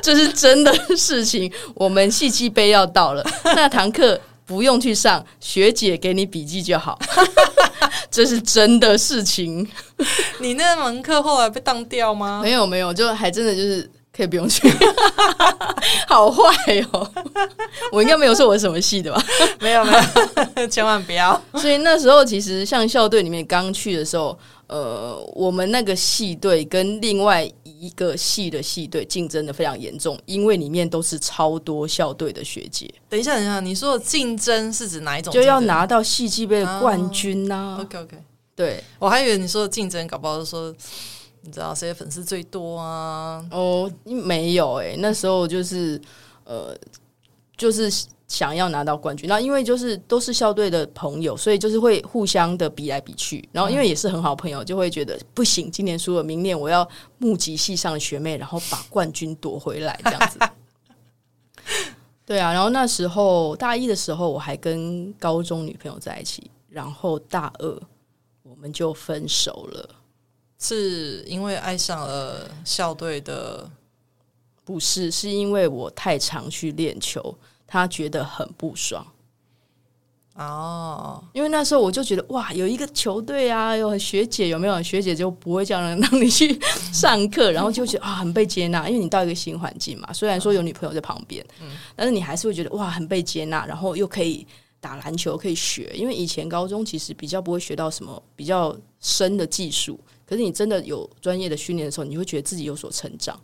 [0.00, 1.52] 这是真的事情。
[1.74, 6.98] 我们系际杯要到了，那堂课不用去上，学姐给你笔记就好。
[8.10, 9.68] 这是真的事情。
[10.38, 12.40] 你那门课后来被当掉吗？
[12.42, 14.66] 没有，没有，就还真的就是可以不用去，
[16.08, 16.42] 好坏
[16.92, 17.12] 哦！
[17.92, 19.22] 我应该没有说我是什么系的吧？
[19.60, 19.92] 没有没
[20.56, 21.38] 有，千万不要。
[21.56, 24.38] 所以那时候其实像校队里面刚去的时候，
[24.68, 32.88] 呃，我们那个系队跟另外一个系的系队竞争的非常严重，因为里面都是超多校队的学姐。
[33.08, 35.32] 等一下，等一下，你说的竞争是指哪一种？
[35.32, 37.76] 就要拿到系际杯的冠军呐、啊。
[37.76, 38.16] Oh, OK OK，
[38.54, 40.74] 对，我还以为你说的竞争，搞不好是说。
[41.42, 43.42] 你知道谁的粉丝最多啊？
[43.52, 45.98] 哦，没有哎、欸，那时候就是
[46.44, 46.76] 呃，
[47.56, 47.88] 就是
[48.28, 49.28] 想要拿到冠军。
[49.28, 53.46] 那因为就是都是校队的朋友，所以就是会互相的比来比去。
[53.50, 56.88] 然后因为也是很好朋友，就会觉得不行，今年输了，明年我要
[57.18, 60.38] 募集系上的学妹，然后把冠军夺回来这样子。
[62.24, 67.82] 对啊，然后那时候大一的时候，我还跟高中女朋友在一起，然后大二
[68.42, 69.88] 我们就分手了。
[70.58, 73.68] 是因为爱上了校队的？
[74.64, 77.34] 不是，是因为我太常去练球，
[77.68, 79.06] 他觉得很不爽。
[80.34, 84.80] 哦，因为那时候我就觉得哇，有一个球队啊，有学姐有没有？
[84.80, 86.56] 学姐就不会这样让你去
[86.92, 90.12] 上课， 然后就觉得啊，很被接纳，因为你到一个新环境嘛。
[90.12, 94.46] 虽然说有女朋友在旁边，嗯，但是你还是会觉得哇，很被接纳，然后又可以
[94.78, 95.90] 打篮球，可以学。
[95.92, 99.98] 因为以前高中其实比较不会学到什么比较深的技术。
[100.24, 103.36] 可是你真的有专业的训练的时候，你会觉得自己有所成长。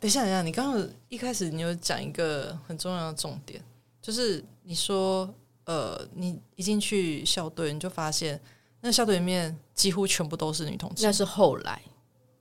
[0.00, 3.62] 等一下，等一下，你刚刚一开始你有讲一个很重要的重点，
[4.02, 5.28] 就是你说，
[5.64, 8.40] 呃，你一进去校队，你就发现
[8.80, 11.04] 那校队里面几乎全部都是女同志。
[11.04, 11.80] 那是后来，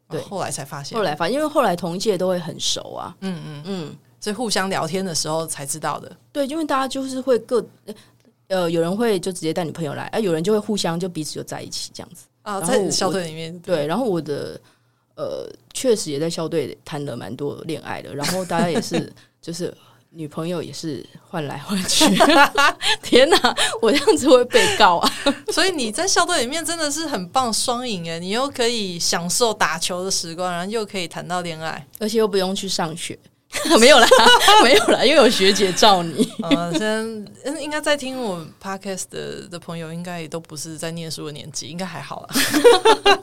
[0.09, 6.15] 对，后来才发现，后来发现，因为后来同一届都会很熟啊，嗯嗯嗯，所以互相聊天的时候才知道的。
[6.31, 7.65] 对，因为大家就是会各，
[8.47, 12.25] 呃，有人会就直接带女朋友来，啊，有人就会互相就彼此就在一起这样子。
[12.43, 14.59] 啊，在校队里面对，对，然后我的
[15.15, 19.73] 呃，确实也在校队谈了蛮多恋爱的，然后大家也是， 就是
[20.10, 22.06] 女朋友也是换来换去。
[23.01, 25.13] 天哪，我这样子会被告啊！
[25.54, 33.17] 所以你在校队里面真的是很棒，双赢哎，你又可以享受打球的时光，然后又可以谈到恋爱，而且又不用去上学。
[33.80, 34.08] 没有啦，
[34.63, 36.30] 没有啦，因为有学姐罩你。
[36.43, 36.73] 嗯，
[37.43, 43.21] 现在应该在听我 podcast 的的朋友，应该也都不是在念书的年纪，应该还好啦。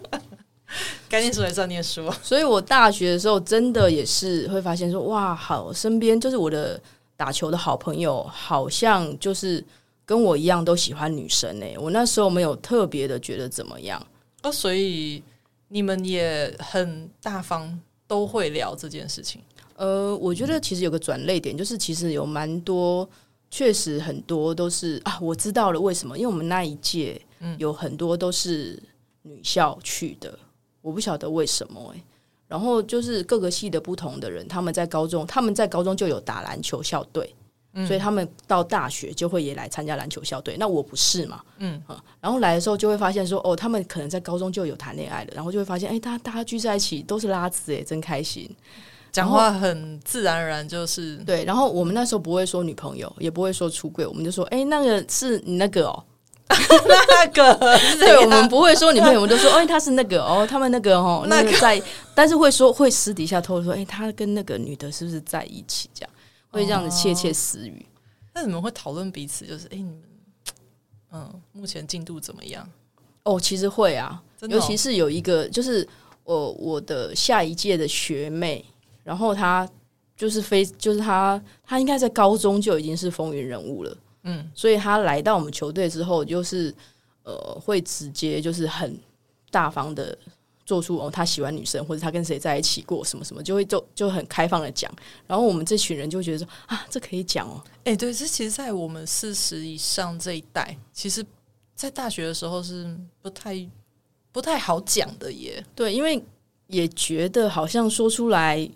[1.09, 2.11] 该念书还是要念书。
[2.23, 6.81] 所以我大学的时候，真的也是会发现说，哇，好，身边就是我的
[7.17, 9.65] 打球的好朋友，好像就是
[10.05, 11.67] 跟我一样都喜欢女生呢。
[11.79, 14.05] 我那时候没有特别的觉得怎么样
[14.43, 15.23] 哦，所以
[15.69, 19.41] 你们也很大方，都会聊这件事情。
[19.77, 23.09] 呃，我觉得其实有个转泪点，就是其实有蛮多，
[23.51, 27.21] 确实很多都是啊，我知道了为什么，因为我们那一届
[27.57, 28.81] 有很多都是
[29.23, 30.39] 女校去的，
[30.83, 32.03] 我不晓得为什么欸。
[32.47, 37.35] 然后就是各个系的不同的人，他们在高中，他们在高中就有打篮球校队，
[37.87, 40.55] 所以他们到大学就会也来参加篮球校队。
[40.59, 41.81] 那我不是嘛，嗯，
[42.21, 48.55] 然后来的时候就会发现说，哦，他们可能在高中就有谈恋爱了，然后就会发现，哎，大家大家聚在一起都是拉子，哎，真开心。
[49.11, 51.45] 讲话很自然而然，就是对。
[51.45, 56.05] 然后我们那时候不会说女朋友，也不会说出柜，我们就说：“哎、欸，那个是你那个哦，
[56.89, 57.55] 那个。”
[57.99, 61.81] 对，我们不会说女朋友， 我们都说：“哎，他是那个哦，他们那个哦，那个在。”
[62.15, 66.11] 但是会说会私底下偷偷说：“哎、欸，他跟那个女的是不是在一起？”这样
[66.51, 67.85] 会这样子窃窃私语。
[68.35, 70.03] 那你们会讨论彼此，就是哎、欸，你们
[71.13, 72.69] 嗯，目前进度怎么样？
[73.25, 75.87] 哦，其实会啊，哦、尤其是有一个，就是
[76.25, 78.65] 我我的下一届的学妹。
[79.05, 79.69] 然后她
[80.17, 86.75] 就是非，就是她，她应该在高中就已经是风云人物了，嗯，所以他来到我们球队之后，就是
[87.23, 88.99] 呃，会直接就是很
[89.51, 90.17] 大方的
[90.65, 94.93] 做出哦，他喜欢女生或者他跟谁在一起过什么什么，就会就就很开放的讲。
[95.27, 101.25] 然后我们这群人就会觉得说啊，这可以讲哦，哎，对，这其实，在我们四十以上这一代，其实，
[101.75, 103.69] 在大学的时候是不太
[104.31, 106.23] 不太好讲的耶，对，因为
[106.69, 108.71] 也觉得好像说出来。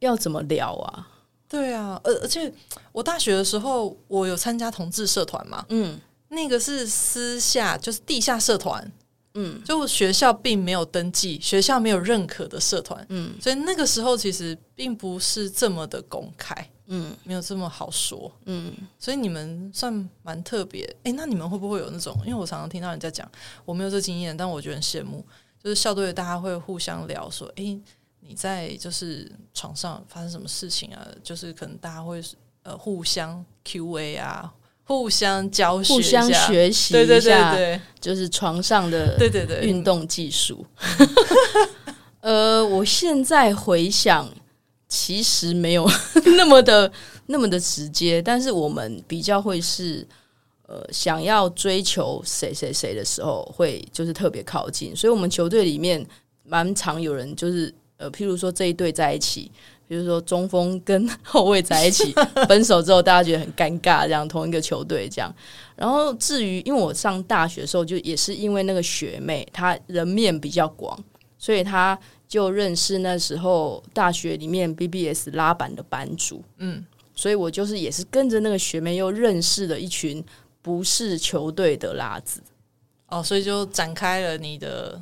[0.00, 1.08] 要怎么聊啊？
[1.48, 2.52] 对啊，而而且
[2.90, 8.92] 我大学的时候，我有参加同志社团嘛，嗯，那个是私下，就是地下社团，
[9.34, 22.16] 嗯，就学校并没有登记，学校没有认可的社团，嗯，所以那个时候其实并不是这么的公开，嗯，没有这么好说，嗯，所以你们算蛮特别，诶，那你们会不会有那种？
[22.26, 23.30] 因为我常常听到人家讲，
[23.64, 25.24] 我没有这经验，但我觉得很羡慕，
[25.62, 27.80] 就是校队大家会互相聊说，诶。
[28.28, 31.06] 你在就是床上发生什么事情啊？
[31.22, 32.22] 就是可能大家会
[32.62, 34.52] 呃互相 Q&A 啊，
[34.84, 40.64] 互相教学，互相学习，对对对对，就是床上的对对对运动技术。
[42.20, 44.28] 呃，我现在回想，
[44.88, 45.88] 其实没有
[46.36, 46.90] 那么的
[47.26, 50.06] 那么的直接，但是我们比较会是
[50.66, 54.94] 呃想要追求谁谁谁的时候，会就是特别靠近。
[54.96, 56.04] 所以，我们球队里面
[56.42, 59.50] 蛮常有人就是呃，譬如说这一队在一起。
[59.88, 62.12] 比如说中锋跟 后卫在一起
[62.48, 65.32] 分手之后，大家觉得很尴尬，这样同一个球队这样。
[65.76, 70.98] 然后至于，因为我上大学的时候，就也是因为那个学妹，她人面比较广，
[71.38, 76.42] 所以她就认识那时候大学里面 BBS 拉板的班主。
[76.56, 80.20] 嗯，所以我就是也是跟着那个学妹，又认识了一群
[80.60, 82.40] 不是球队的拉子。
[83.06, 85.00] 哦，所以就展开了你的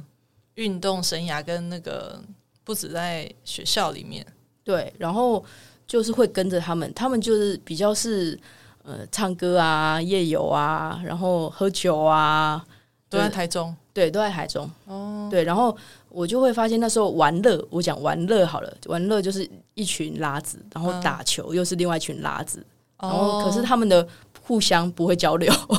[0.56, 2.22] 运动生涯，跟那个
[2.64, 4.26] 不止在学校里面。
[4.64, 5.44] 对，然后
[5.86, 8.38] 就是会跟着他们，他们就是比较是
[8.82, 12.64] 呃唱歌啊、夜游啊，然后喝酒啊，
[13.10, 14.70] 都在台中，对，都在台中。
[14.86, 15.76] 哦，对，然后
[16.08, 22.64] 我就会发现那时候玩乐，我讲玩乐好了，玩乐就是一群拉子，然后打球又是另外一群拉子，
[22.98, 24.06] 嗯、然后可是他们的
[24.40, 25.78] 互相不会交流， 哦、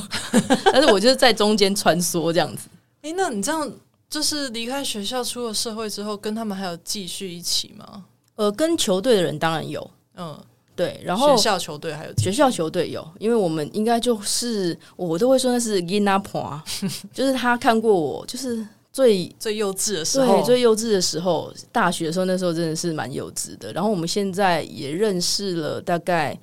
[0.72, 2.68] 但是我就是在中间穿梭这样子。
[3.02, 3.68] 诶，那你这样
[4.08, 8.04] 就是离开学校出了社会之后，跟他们还有继续一起吗？
[8.36, 10.38] 呃，跟球队的人当然有，嗯，
[10.74, 16.62] 对，然后学校球队还有学校球队有，因为我们应该就是我都会说那是囡仔伴，
[17.12, 23.72] 就是他看过我，就是最最幼稚的时候，对最幼稚的时候，大学的时候，那时候真的是蛮幼稚的。
[23.72, 26.38] 然后我们现在也认识了大概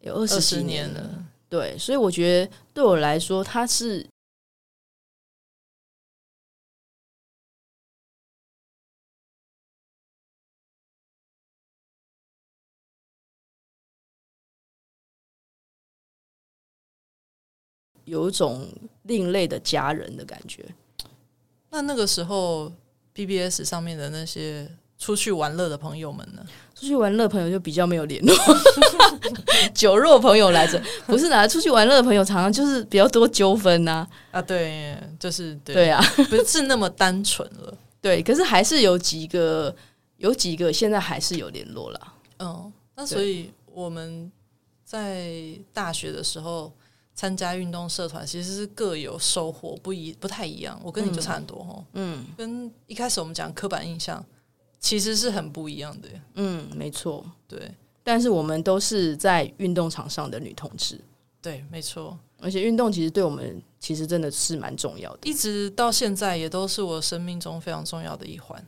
[0.00, 1.00] 有二十几年了，
[1.48, 4.06] 对，所以我觉得对我来说，他是。
[18.12, 18.68] 有一种
[19.04, 20.62] 另类的家人的感觉。
[21.70, 22.70] 那那个时候
[23.14, 26.44] ，BBS 上面的那些出去玩乐的朋友们呢？
[26.74, 28.36] 出去玩乐朋友就比较没有联络。
[29.72, 34.06] 酒肉朋友来着，不是啦，出去玩乐的朋友常常就是比较多纠纷呐。
[34.30, 35.98] 啊，对，就是对，对啊，
[36.28, 37.74] 不是那么单纯了。
[38.02, 39.74] 对，可是还是有几个，
[40.18, 42.12] 有几个现在还是有联络了。
[42.40, 44.30] 嗯，那所以我们
[44.84, 45.32] 在
[45.72, 46.70] 大学的时候。
[47.14, 50.80] 参加运动社团其实是各有收获，不一不太一样。
[50.82, 54.24] 我跟你就差很多哦，嗯，跟一开始我们讲刻板印象
[54.80, 56.08] 其实是很不一样的。
[56.34, 57.70] 嗯，没错，对。
[58.02, 61.00] 但是我们都是在运动场上的女同志，
[61.40, 62.18] 对，没错。
[62.40, 68.60] 而且运动其实对我们其实真的是蛮重要的，一直到现在也都是我生命中非常重要的一环。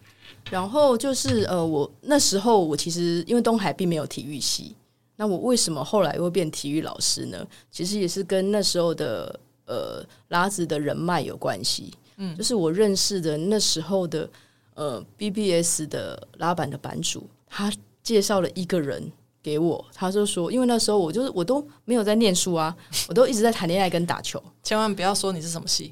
[0.51, 4.77] 然后就是呃，我那时候我其实因为东海并没有体育系。
[5.17, 7.47] 那我为什么后来会变体育老师呢？
[7.71, 11.93] 其实也是跟那时候的呃拉子的人脉有关系。
[12.17, 14.29] 嗯，就是我认识的那时候的
[14.75, 17.73] 呃 BBS 的拉板的版主，他
[18.03, 19.11] 介绍了一个人。
[19.45, 22.75] 给我，他就说，因为那时候我就是我都没有在念书啊，
[23.09, 24.43] 我都一直在谈恋爱跟打球。
[24.63, 25.91] 千万不要说你是什么系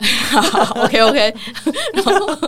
[0.76, 1.34] ，OK OK
[1.92, 2.02] 然。
[2.02, 2.38] 然后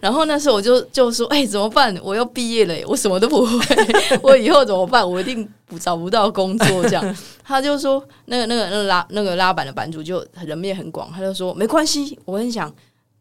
[0.00, 1.94] 然后那时候我就就说，哎、欸，怎么办？
[2.02, 3.58] 我要毕业了，我什么都不会，
[4.22, 5.06] 我以后怎么办？
[5.08, 5.46] 我一定
[5.78, 6.82] 找不到工作。
[6.84, 12.74] 这样，他就说，那个那个那个拉那个拉板的版主就人面很广，他就说没关系，我跟你讲。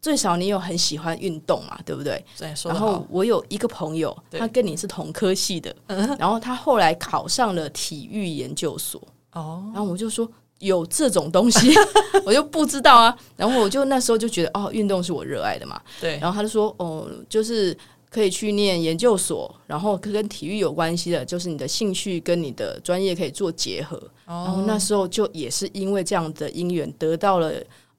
[0.04, 2.22] 最少你有很喜欢运动嘛，对不对？
[2.38, 2.54] 对。
[2.66, 5.74] 然后我有一个朋友，他跟你是同科系的，
[6.20, 9.02] 然后他后来考上了体育研究所。
[9.32, 9.64] 哦。
[9.74, 11.74] 然后我就说有这种东西，
[12.26, 13.18] 我就不知道啊。
[13.38, 15.82] 然后我就那时候就觉得哦，运动是我热爱的嘛。
[16.02, 16.20] 对。
[16.20, 17.76] 然后他就说哦，就是
[18.10, 23.96] 可以去念研究所，然后跟体育有关系的，就是你的兴趣跟你的专业可以做结合。
[24.26, 24.44] 哦。
[24.46, 27.54] 然后那时候就也是因为这样的因缘，得到了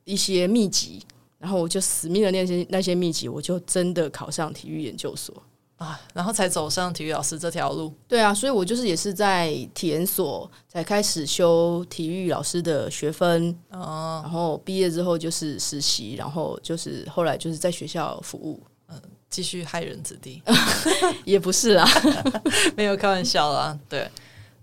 [0.04, 1.02] 一些秘籍。
[1.44, 5.42] 然后我就死命的练习那些秘籍，我就真的考上体育研究所
[5.76, 7.92] 啊，然后才走上体育老师这条路。
[8.08, 20.40] 对啊，所以我就是也是在体研所才开始修体育老师的学分哦，然后毕业之后就是实习，然后就是后来就是在学校服务，嗯，继续害人子弟
[21.26, 21.86] 也不是啦，
[22.74, 23.78] 没有开玩笑啦。
[23.86, 24.10] 对，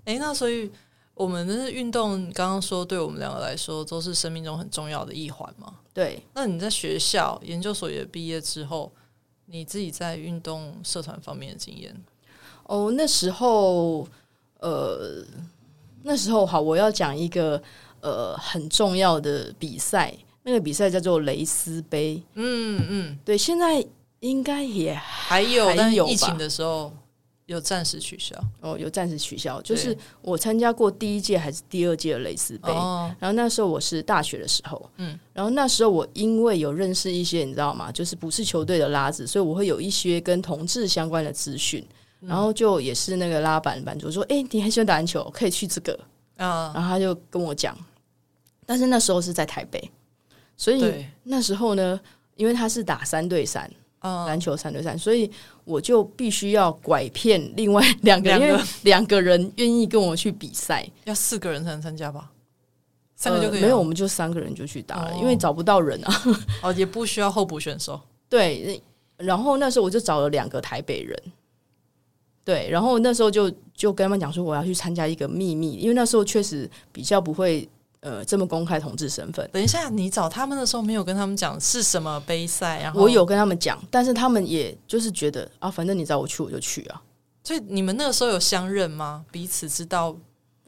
[0.06, 0.72] 诶，那所以
[1.14, 5.72] 我们的运动，刚刚说对我们两个来说都是生命中很重要的一环嘛。
[5.94, 8.92] 对，那你在学校研究所也毕业之后，
[9.48, 11.96] 你自己在运动社团方面的经验？
[12.64, 14.08] 哦，那时候，
[14.60, 15.26] 呃，
[16.04, 17.62] 那时候好，我要讲一个
[18.00, 20.14] 呃很重要的比赛，
[20.44, 22.24] 那个比赛叫做蕾丝杯。
[22.36, 23.86] 嗯嗯，对，现在
[24.22, 26.94] 应该也还有，还有，但疫情的时候。
[27.46, 28.36] 有暂时取消。
[28.62, 37.92] 哦，有暂时取消，就是我参加过第一届还是第二届的蕾丝杯，哦，然后那时候我是大学的时候，嗯，然后那时候我因为有认识一些你知道吗？
[37.92, 41.86] 就是不是球队的拉子，所以我会有一些跟同志相关的资讯，
[42.20, 46.00] 然后就也是那个拉板班主说：“哎、欸，你很喜欢打篮球，可以去这个。”
[46.38, 47.78] 啊，然后他就跟我讲，
[48.66, 49.92] 但是那时候是在台北，
[50.58, 52.00] 所以那时候呢，
[52.36, 53.72] 因为他是打三对三，
[54.02, 55.30] 篮球三对三，所以
[55.64, 62.32] 我就必须要拐骗另外两个，两个因为两个人愿意跟我去比赛，要四个人才能参加吧？
[63.16, 66.24] 三个就可以、没有，我们就三个人就去打了，哦、因为找不到人啊。
[66.64, 68.02] 哦，也不需要候补选手。
[68.28, 68.82] 对，
[69.18, 71.24] 然后那时候我就找了两个台北人。
[72.44, 77.70] 对，然后那时候就就跟他们讲说，我要去参加一个秘密，因为那时候确实比较不会
[78.02, 79.50] 呃这么公开同志身份。
[79.52, 82.82] 等一下，你找他们的时候没有跟他们讲是什么杯赛？
[82.82, 87.02] 然后我有跟他们讲，但是他们也就是觉得啊，反正你找我去我就去啊。
[87.44, 89.26] 所以你们那个时候有相认吗？
[89.32, 90.16] 彼此知道？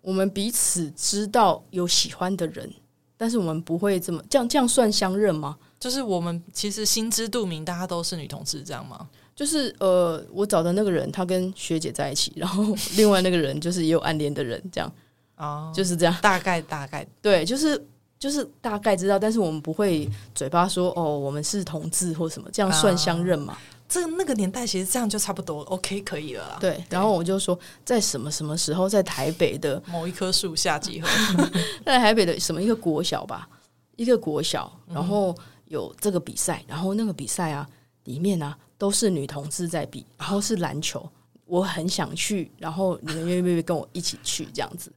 [0.02, 2.70] 我们彼此知道有喜欢的人，
[3.16, 5.58] 但是我们不会这么这样这样算相认吗？
[5.80, 9.08] 就是我们其实心知肚明，大家都是女同志，这样吗？
[9.34, 14.94] 就是呃，我找的那个人他跟学姐在一起，然后 另外那个人就是也有暗恋的人，这样
[15.36, 17.06] 啊，就是这样，大概大概。
[17.22, 17.82] 对，就是
[18.18, 23.54] 就是大概知道，但是我们不会嘴巴说哦，我们是同志或什么，这样算相认嘛？
[23.54, 23.60] 啊。
[23.90, 26.58] 这个那个年代其实这样就差不多，OK，可以了啦。
[26.60, 31.08] 对，对，然后我就说，在什么什么时候，在台北的某一棵树下集合，
[31.86, 33.48] 在台北的什么一个国小吧，
[33.96, 37.70] 一个国小，然后有这个比赛，然后那个比赛啊，
[38.06, 41.08] 里面啊都是女同志在比，然后是篮球，
[41.46, 44.92] 我很想去，然后你们愿不愿意跟我一起去这样子？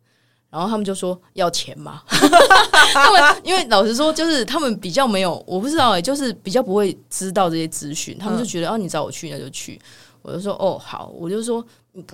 [0.49, 2.03] 然后他们就说要钱吗？
[2.09, 8.16] 他们因为老实说，就是他们比较没有，我不知道哎、欸，就是比较不会知道这些资讯。
[8.18, 9.78] 他们就觉得，啊，你找我去那就去。
[10.22, 11.64] 我就说，哦，好，我就说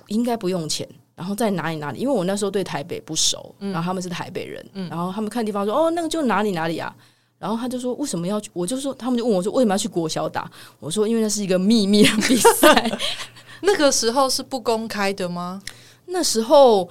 [0.07, 0.87] 应该不用钱。
[1.15, 1.99] 然后在哪里哪里？
[1.99, 6.93] 因为我那时候对台北不熟，然后他们是台北人，嗯、然后他们看地方说，哦，那个就哪里哪里啊。
[7.37, 8.49] 然后他就说，为什么要去？
[8.53, 10.49] 我就说，他们就问我说，为什么要去国小打？
[10.79, 12.91] 我说，因为那是一个秘密的比赛。
[13.61, 15.61] 那个时候是不公开的吗？
[16.07, 16.89] 那时候，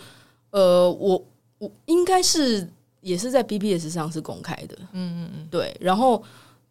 [0.50, 1.22] 呃，我。
[1.62, 2.68] 我应该是
[3.02, 5.76] 也是在 BBS 上是公开的，嗯嗯嗯，对。
[5.80, 6.20] 然后，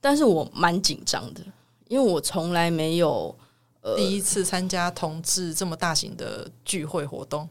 [0.01, 1.41] 但是我蛮紧张的，
[1.87, 3.33] 因为我从来没有
[3.79, 7.47] 呃第一次参加同志这么大型的聚会活动，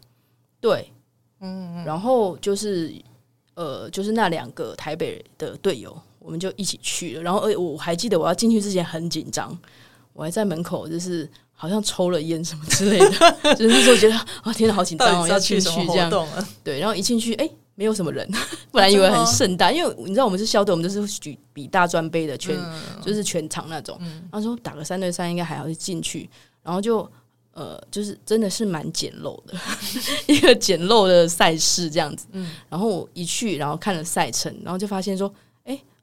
[0.61, 0.93] 对，
[1.41, 1.85] 嗯，嗯。
[1.87, 2.95] 然后就是
[3.55, 7.23] 呃，就是那两个台北的队友，我们就一起去了。
[7.23, 9.59] 然后，呃，我还记得我要进去之前很紧张，
[10.13, 11.27] 我还在门口就是。
[11.61, 13.11] 好像抽了烟什么之类的，
[13.55, 16.11] 就是那时候觉得啊，天哪，好紧张哦，要进去这样。
[16.65, 18.27] 对，然后一进去，哎，没有什么人，
[18.73, 22.59] 本来以为很盛大，因为你知道我们是校队，我们都是举比大专杯的，全
[23.05, 24.01] 就是全场那种。
[24.01, 26.31] 然后说打个三对三应该还好，就进去，
[26.63, 27.07] 然后就
[27.53, 29.53] 呃，就是真的是蛮简陋的
[30.29, 32.27] 一个简陋的赛事这样子。
[32.71, 35.35] 然后我一去，然后看了赛程，然后就发现说，哎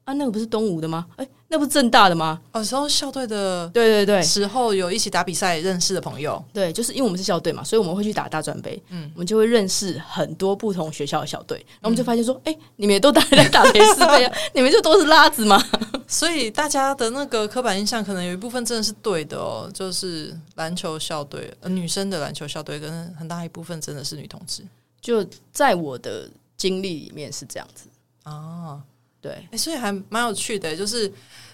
[0.08, 1.06] 啊，那个不是东吴的吗？
[1.16, 1.28] 哎。
[1.50, 2.38] 那不是正大的吗？
[2.52, 15.58] 哦，时候校队的，对对对，时候有一起打比赛认识的朋友，对，就是因为我们是校队嘛，所以我们会去打大专杯，嗯，我们就会认识很多不同学校的校队，然后我们就发现说，哎、嗯欸，你们也都打来打蕾丝杯啊， 你们就都是拉子嘛？
[16.06, 24.62] 所以大家的那个刻板印象，可能有一部分真的是对的哦，就是篮球校队，呃，女生的篮球校队跟很大一部分真的是女同志，
[25.00, 26.28] 就在我的
[26.58, 27.88] 经历里面是这样子
[28.26, 28.82] 哦。
[29.20, 31.12] 对，所以还蛮有趣的，就是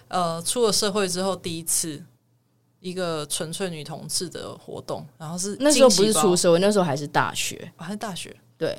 [0.08, 2.02] 呃，出了社会之后第一次
[2.80, 8.36] 一个纯粹女同志的活动，然后是那时候不是出社会，那时候还是大学，哦、还是大学。
[8.58, 8.76] 对，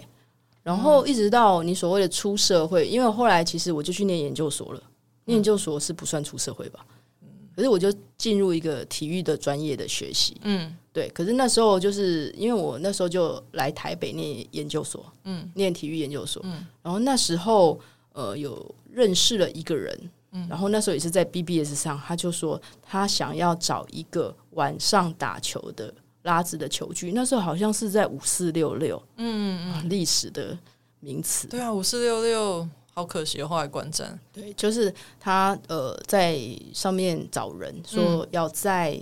[0.61, 4.83] 然后一直到你所谓的出社会，因为后来其实我就去念研究所了，
[5.25, 6.85] 念研究所是不算出社会吧？
[7.23, 11.09] 嗯，可是我就进入一个体育的专业的学习，嗯，对。
[11.09, 17.81] 可是那时候就是因为我那时候就来台北念研究所，嗯，念体育研究所，嗯，然后那时候。
[18.15, 30.57] 呃，有认识了一个人，嗯，然后那时候也是在 BBS 上，他就说他想要找一个晚上打球的拉子的球具，那时候好像是在五四六六，嗯嗯，历史的
[31.01, 36.39] 名词，对啊，五四六六好可惜，后来关站，对，就是他呃在
[36.73, 38.93] 上面找人说要在、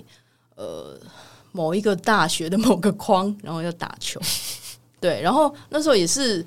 [0.55, 0.99] 嗯、呃
[1.51, 4.20] 某一个大学的某个框，然后要打球，
[4.99, 6.43] 对，然后那时候也是。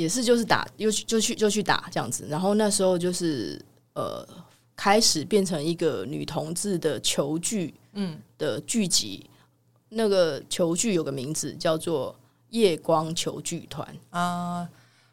[0.00, 3.60] 也是就是打，又去就去就去打这样子，然后那时候就是
[3.92, 4.26] 呃，
[4.74, 9.28] 开始变成一个女同志的球具，嗯的聚集。
[9.28, 9.30] 嗯、
[9.90, 12.16] 那个球具有个名字叫做
[12.48, 14.66] 夜光球剧团啊，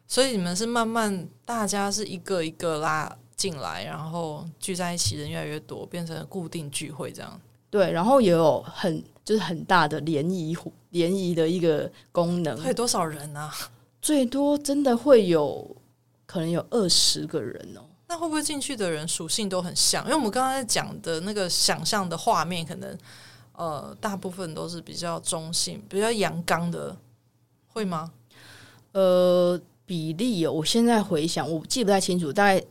[0.06, 7.40] 所以你们是慢慢大家是一个一个拉进来，然后聚在一起，人越来越多，变成固定聚会这样。
[7.70, 10.56] 对，然后也有很就是很大的联谊
[10.90, 12.56] 联谊的一个功能。
[12.56, 13.52] 会有多少人啊？
[14.00, 15.76] 最多真的会有
[16.26, 20.04] 可能有二十个人哦，那会不会进去的人属性都很像？
[20.04, 22.96] 因为我们刚才讲的那个想象的画面，可能
[23.52, 26.96] 呃，大部分都是比较中性、比较阳刚的，
[27.66, 28.12] 会吗？
[28.92, 32.64] 呃，比例哦，我现在回想，我记不太清楚，大概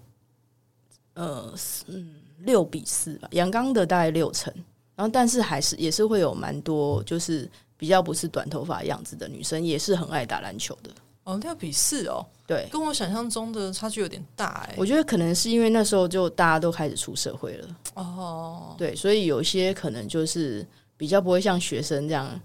[1.13, 1.53] 呃，
[1.87, 4.53] 嗯，六比四吧，阳刚的大概六成，
[4.95, 10.89] 然后但是还是也是会有蛮多，就是比较不是短头发样子的女生，也是很爱打篮球的。
[11.27, 14.75] 哦，六比四哦，对，跟我想象中的差距有点大哎。
[14.77, 20.65] 我觉得可能是因为那时候就大家都开始出社会了哦，对，所以有些可能就是
[20.95, 22.39] 比较不会像学生这样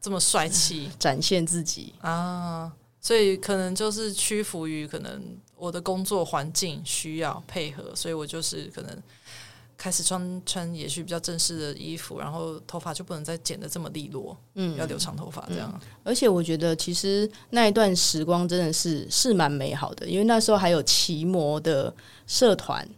[0.00, 2.72] 这么帅气 展现自己啊，
[3.02, 5.22] 所以可能就是屈服于可能
[5.54, 9.02] 我的工作环境需要配合，所以我就是可能。
[9.82, 15.80] 开始穿穿也许比较正式的衣服，然后头发就不能再剪得这么利落，嗯，要留长头发这样，嗯。
[16.04, 21.92] 而且我觉得其实那一段时光真的是是蛮美好的，因为那时候还有奇摩的
[22.28, 22.88] 社团，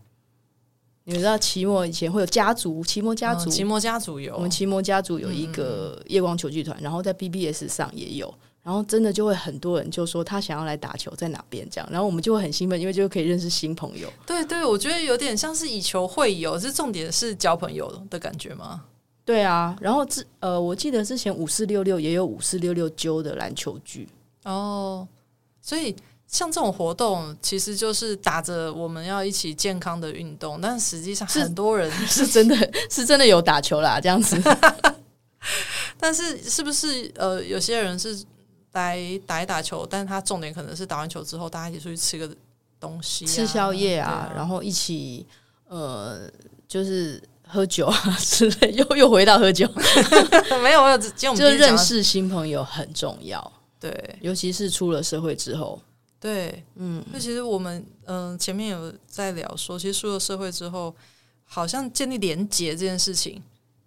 [1.04, 8.34] 你知道奇摩以前会有家族，奇摩家族，奇摩家族有，我们奇摩家族有一个夜光球剧团，然后在 BBS 上也有。
[8.64, 14.10] 然后真的就会很多人就说他想要来打球，在哪边这样，然后我们就会很兴奋，因为就可以认识新朋友。
[14.26, 18.82] 对对，我觉得有点像是以球会友，是重点是交朋友的感觉吗？
[19.22, 24.08] 对啊，然后之呃，我记得之前五四六六也有五四六六揪的篮球剧
[24.44, 25.06] 哦，
[25.60, 25.94] 所以
[26.26, 34.40] 像这种活动其实就是打着我们要一起健康的运动，但实际上很多人是， 是真的是真的有打球啦，这样子。
[36.00, 38.18] 但是是不是呃，有些人是？
[38.74, 42.36] 来打一打球，但是他重点可能是打完球之后，大家一起出去吃个
[42.78, 44.32] 东西、啊，吃宵夜啊，啊。
[44.34, 45.26] 然后一起
[45.68, 46.28] 呃，
[46.66, 49.68] 就是喝酒啊之类，又又回到喝酒，
[50.62, 55.80] 没有没有， 就认识新朋友很重要，对，尤其是出了社会之后，
[56.18, 60.94] 对，嗯，那其实我们嗯、呃、前面有在聊说，其实出了社会之后，
[61.44, 63.40] 好像建立连结这件事情。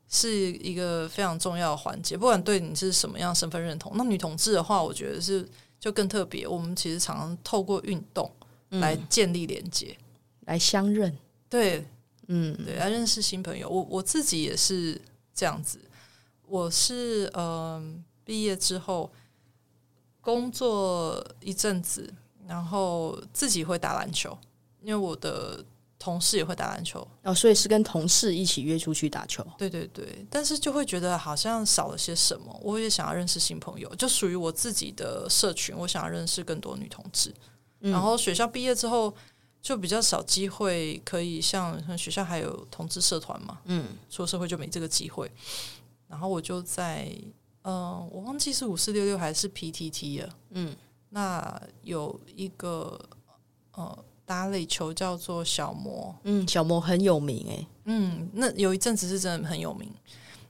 [0.09, 3.91] 是一个非常重要的环节，不管对你是什么样身份认同。
[3.95, 5.47] 那女同志的话，我觉得是
[5.79, 6.47] 就更特别。
[6.47, 8.31] 我们其实常常透过运动
[8.69, 10.05] 来建立连接，嗯，
[10.45, 11.13] 来相认。
[11.49, 11.85] 对，
[12.27, 13.69] 嗯，对，来认识新朋友。
[13.69, 14.99] 我我自己也是
[15.33, 15.79] 这样子。
[16.45, 19.11] 我是嗯，毕业之后
[20.21, 22.13] 工作一阵子，
[22.47, 24.37] 然后自己会打篮球，
[24.81, 25.65] 因为我的。
[25.99, 29.45] 同事也会打篮球哦，所以是跟同事一起约出去打球。
[29.57, 32.55] 对对对，但是就会觉得好像少了些什么。
[32.61, 35.75] 我也想要认识新朋友，就属于我自己的社群。
[35.75, 37.33] 我想要认识更多女同志。
[37.79, 39.11] 嗯、然后学校毕业之后，
[39.59, 43.57] 就比较少机会可以像学校还有同志社团嘛。
[43.65, 45.31] 嗯，出社会就没这个机会。
[46.07, 47.11] 然后我就在
[47.63, 50.29] 嗯、呃，我忘记是五四六六还是 PTT 了。
[50.51, 50.75] 嗯，
[51.09, 52.99] 那有一个
[53.71, 54.05] 呃。
[54.27, 59.89] 打垒球叫做小魔，嗯，小魔很有名诶、欸，嗯，那有一阵子是真的很有名，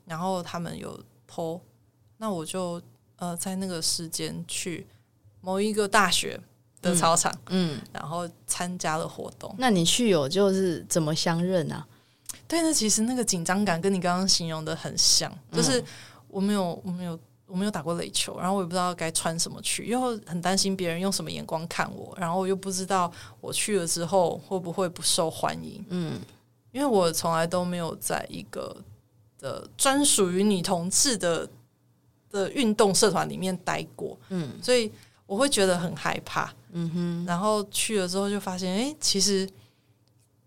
[0.04, 1.00] 然后他们有
[1.32, 1.62] po，
[2.18, 2.82] 那我就
[3.18, 4.88] 呃在那个时间去
[5.42, 6.40] 某一个大学
[6.82, 9.54] 的操场，嗯，嗯然后参加了活动。
[9.60, 11.86] 那你去有就是怎么相认啊？
[12.48, 15.84] 对，那其实那个紧张感跟你刚刚形容的很像，就是
[16.28, 17.18] 我没有我没有。
[17.48, 25.84] 我没有打过垒球，然后我也不知道该穿什么去，又很担心别人用什么眼光看我，然后我又不知道我去了之后会不会不受欢迎。
[25.90, 26.20] 嗯，
[26.74, 28.76] 因为我从来都没有在一个
[29.40, 31.50] 的专属于女同志的
[32.30, 34.92] 的运动社团里面待过，嗯，所以
[35.26, 36.54] 我会觉得很害怕。
[36.74, 39.50] 嗯哼，然后去了之后就发现，哎，其实，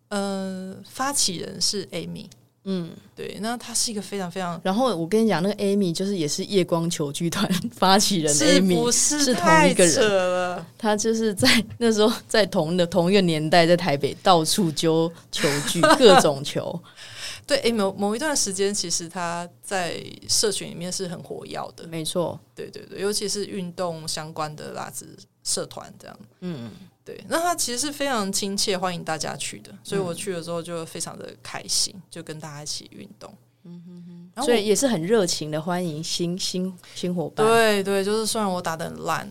[0.08, 2.28] 呃，发起人是 Amy。
[2.64, 4.60] 嗯，对，那他是一个非常非常……
[4.62, 10.64] 然后我跟你讲，那个 Amy 就是也是夜光球剧团 发起人，Amy 是，是同一个人。
[10.76, 11.48] 他就是在
[11.78, 16.78] 那时候在同的同一个年代，在台北到处揪球剧，各种球。
[17.46, 22.38] 对，哎，某某一段时间，其实他在社群里面是很活跃的，没错。
[22.54, 26.18] 对对对，尤其是运动相关的拉子社团这样。
[26.40, 26.70] 嗯。
[27.10, 33.32] 对，那他其实是非常亲切，欢迎大家去的，所以我去了之后就非常的开心，就跟大家一起运动。
[33.64, 37.44] 嗯哼哼，然后所以也是很热情的欢迎新新新伙伴。
[37.44, 39.28] 对对，就是虽然我打的很烂，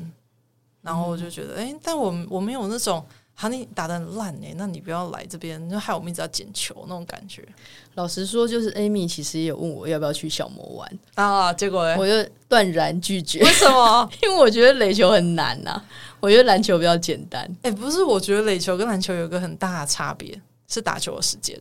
[0.81, 3.03] 然后我就觉得，哎、嗯，但我我没有那种，
[3.33, 7.47] 好，你打的很烂哎，那你不要来这边，就害我们一直要捡球那种感觉。
[7.95, 13.39] 老实说，就是 Amy 其实也有问我要不要去小魔玩啊，结果我就断然拒绝。
[13.39, 14.09] 为什么？
[14.21, 15.85] 因为我觉得垒球很难呐、啊。
[16.19, 17.43] 我觉得篮球比较简单。
[17.61, 21.59] 哎、欸，不是，我觉得垒球跟篮球有一个很大的差别，是打球的时间。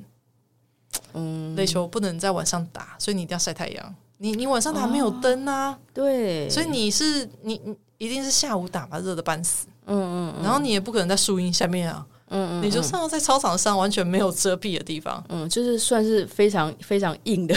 [1.15, 3.95] 嗯，垒球不能在晚上打，所以你一定要晒太阳。
[4.19, 5.79] 你你晚上打没有灯啊、哦？
[5.95, 9.67] 对，所以你是你你一定是下午打嘛，热的半死。
[9.87, 12.05] 嗯嗯，嗯，然后你也不可能在树荫下面啊。
[12.31, 15.25] 嗯嗯，你就上在操场上完全没有遮蔽的地方。
[15.29, 17.55] 嗯，就是算是非常非常硬的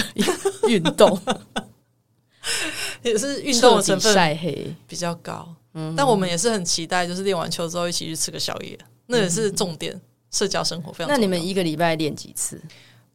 [0.67, 1.19] 运动。
[3.03, 5.53] 也是运动的成分晒黑比较高。
[5.73, 9.93] 嗯，但我们也是很期待，就是练完球之后一起去吃个宵夜，那也是重点。
[9.93, 10.01] 嗯、
[10.31, 11.07] 社交生活非常。
[11.07, 12.61] 那你们一个礼拜练几次？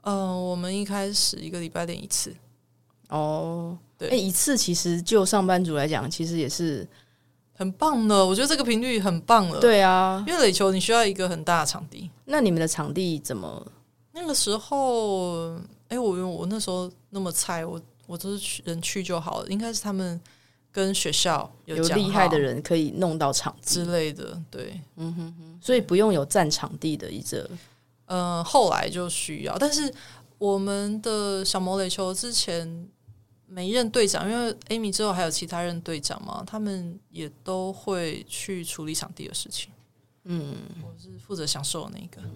[0.02, 2.34] 嗯、呃，我们一开始一个礼拜练一次。
[3.09, 6.86] 哦，对，哎，一次其实就上班族来讲，其实也是
[7.52, 8.24] 很棒的。
[8.24, 9.61] 我觉得这个频率很棒了。
[9.61, 12.11] 对啊，因为垒球你需要一个很大的场地。
[12.24, 13.66] 那你们的场地怎么？
[14.12, 15.54] 那个时候，
[15.88, 19.48] 哎，我我那时候那么菜，我我都是去人去就好了。
[19.48, 20.20] 应该是他们
[20.76, 24.38] 跟学校有厉害的人可以弄到场地之类的。
[24.50, 27.48] 对，嗯哼哼，所以不用有占场地的一个。
[28.04, 29.90] 嗯、呃，后来就需要，但是
[30.36, 32.86] 我们的小魔垒球之前。
[33.48, 39.70] 每一任队长，因为 Amy 之后还有其他任队长嘛，他们也都会去处理场地的事情。
[40.24, 40.52] 嗯，
[40.82, 42.28] 我是负责享受的那个。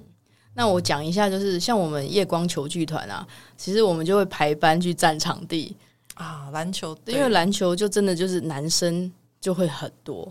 [0.54, 3.26] 那我讲一下，就是像我们夜光球剧团啊，
[3.56, 5.76] 其实我们就会排班去占场地
[6.14, 6.48] 啊。
[6.52, 10.30] 篮球，因为篮球就真的就是男生就会很多，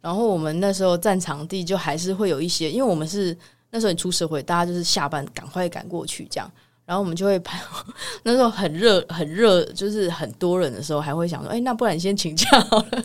[0.00, 3.36] 然后我们那时候占场地就还是会有一些，因为我们是
[3.70, 6.50] 那时候你出社会，大家就是下班赶快赶过去这样。
[6.86, 7.60] 然后我们就会排，
[8.24, 13.04] 那时候很热很热，就是很多人的时候，还会想说，哎，那不然你先请假好了。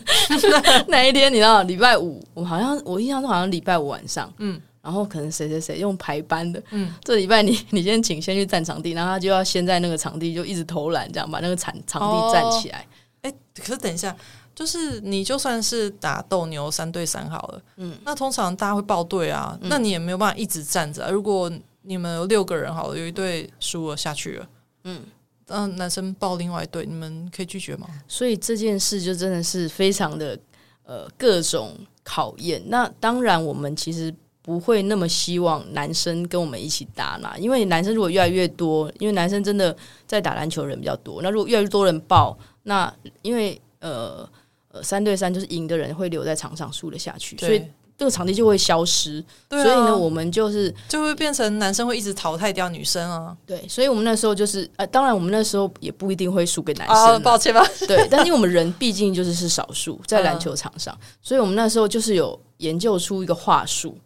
[0.88, 12.86] 那 一天你知道，礼拜五，我好像我印象中好像礼拜五晚上，嗯，然后可能谁谁谁用排班的，嗯，这礼拜你 你先请，先去占场地，然后他就要先在那个场地就一直投篮，这样把那个场场地占起来。
[13.22, 14.16] 哎、哦，可是等一下，
[14.54, 21.50] 就是你就算是打斗牛三对三好了，嗯，那通常大家会报队啊，嗯、那你也没有办法一直站着、啊，如果。
[21.88, 24.48] 你们有六个人好了，有一队输了下去了，
[24.82, 25.04] 嗯，
[25.46, 27.86] 嗯，男生报另外一队，你们可以拒绝吗？
[28.08, 30.36] 所以这件事就真的是非常的
[30.82, 32.60] 呃各种考验。
[32.66, 34.12] 那当然，我们其实
[34.46, 39.76] 不会那么希望男生跟我们一起打嘛，因为男生如果越来越多，因为男生真的
[40.06, 42.90] 在打篮球人比较多，那如果越来越多人报，那
[43.20, 44.26] 因为呃
[44.70, 47.62] 呃三对三就是赢的人会留在场上，输了下去，所以。
[47.98, 53.34] 这个场地就会消失，啊、所以呢，我们就是就会变成男生会一直淘汰掉女生啊。
[53.46, 57.66] 对，所以我们那时候就是呃，当然我们那时候也不一定会输给男生，啊，抱歉吧。
[57.88, 63.96] 对，但是因为我们人毕竟就是是少数在篮球场上，嗯，所以我们那时候就是有研究出一个话术，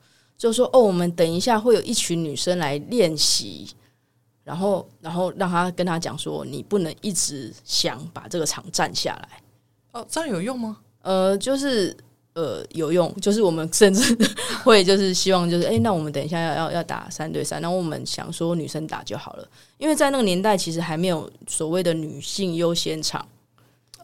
[0.40, 3.68] 就是说哦，我们等一下会有一群女生来练习，
[4.42, 9.42] 然后然后让他跟他讲说，你不能一直想把这个场占下来。
[9.92, 10.78] 哦，这样有用吗？
[11.02, 11.94] 呃，就是。
[12.32, 14.16] 呃，有用，就是我们甚至
[14.62, 19.46] 会就是希望就是，哎、欸，那我们等一下要要要打三对三，然后我们想说女生打就好了，
[19.78, 23.26] 因为在那个年代其实还没有所谓的女性优先场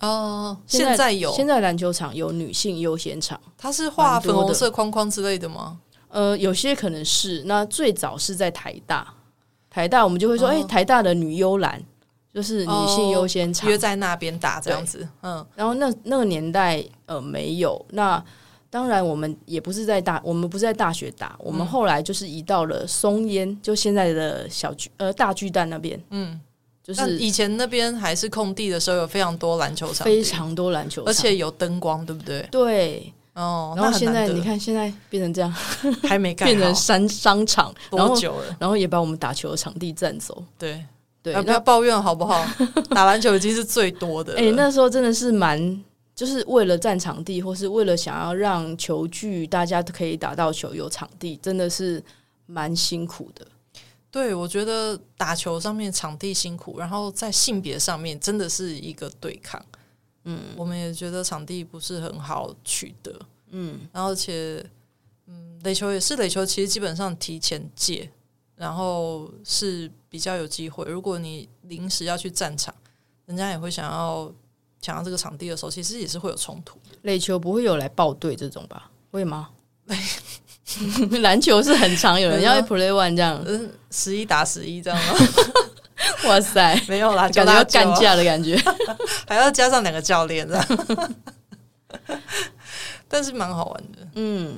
[0.00, 5.78] 哦，现在有，现在篮球场有女性优先场，它是画粉红色框框之类的吗？
[6.16, 9.12] 呃，有些可能是，那最早是在台大，
[9.68, 10.62] 台大我们就会说，哎、哦。
[10.62, 11.82] 欸，台大的女优篮。
[12.36, 18.22] 就是女性优先场，约在那边打这样子，嗯，然后那那个年代呃没有，那
[18.68, 26.38] 当然我们也不是在大，我们不是在大学打，我们后来就是移到了松烟，就现在的小巨呃大巨蛋那边，嗯，
[26.84, 32.46] 就是以前那边还是空地的时候，有非常多篮球场，非常多篮球场，而且有灯光，对不对？
[32.50, 35.50] 对，哦，然后现在你看，现在变成这样，
[36.02, 38.56] 还没盖，变成商商场，多久了？
[38.58, 40.84] 然后也把我们打球的场地占走，对。
[41.22, 42.46] 对，不要抱怨好不好？
[42.90, 44.34] 打篮球已经是最多的。
[44.34, 45.84] 哎、欸，那时候真的是蛮，
[46.14, 52.00] 就是为了占场地，或是为了想要让球具大家都可以打到球，有场地，真的是
[52.46, 53.44] 蛮辛苦的。
[54.08, 59.60] 对，我觉得打球上面场地辛苦，然后在性别上面真的是一个对抗。
[60.28, 63.12] 嗯，我们也觉得场地不是很好取得。
[63.50, 64.64] 嗯，然后而且，
[65.26, 68.10] 嗯，垒球也是垒球，其实基本上提前借。
[68.56, 70.82] 然后是比较有机会。
[70.86, 72.74] 如果你临时要去战场，
[73.26, 74.32] 人家也会想要
[74.80, 76.78] 抢到这个场地的时候，其实也是会有冲突。
[77.02, 78.90] 垒球不会有来报队这种吧？
[79.10, 79.50] 会吗？
[81.20, 85.14] 篮球是很常有人要 play one 这样，嗯，十一打十一这样吗？
[86.28, 88.56] 哇塞，没有啦，感觉要干架的感觉，
[89.26, 90.66] 还要加上两个教练这样，
[93.08, 94.54] 但是蛮好玩的，嗯。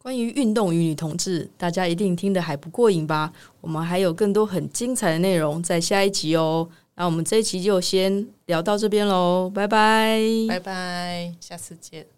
[0.00, 3.30] 关于运动与女同志，大家一定听得还不过瘾吧？
[3.60, 6.66] 我们还有更多很精彩的内容在下一集哦。
[6.94, 12.17] 那我们这一期就先聊到这边喽，拜拜，拜拜，下次见。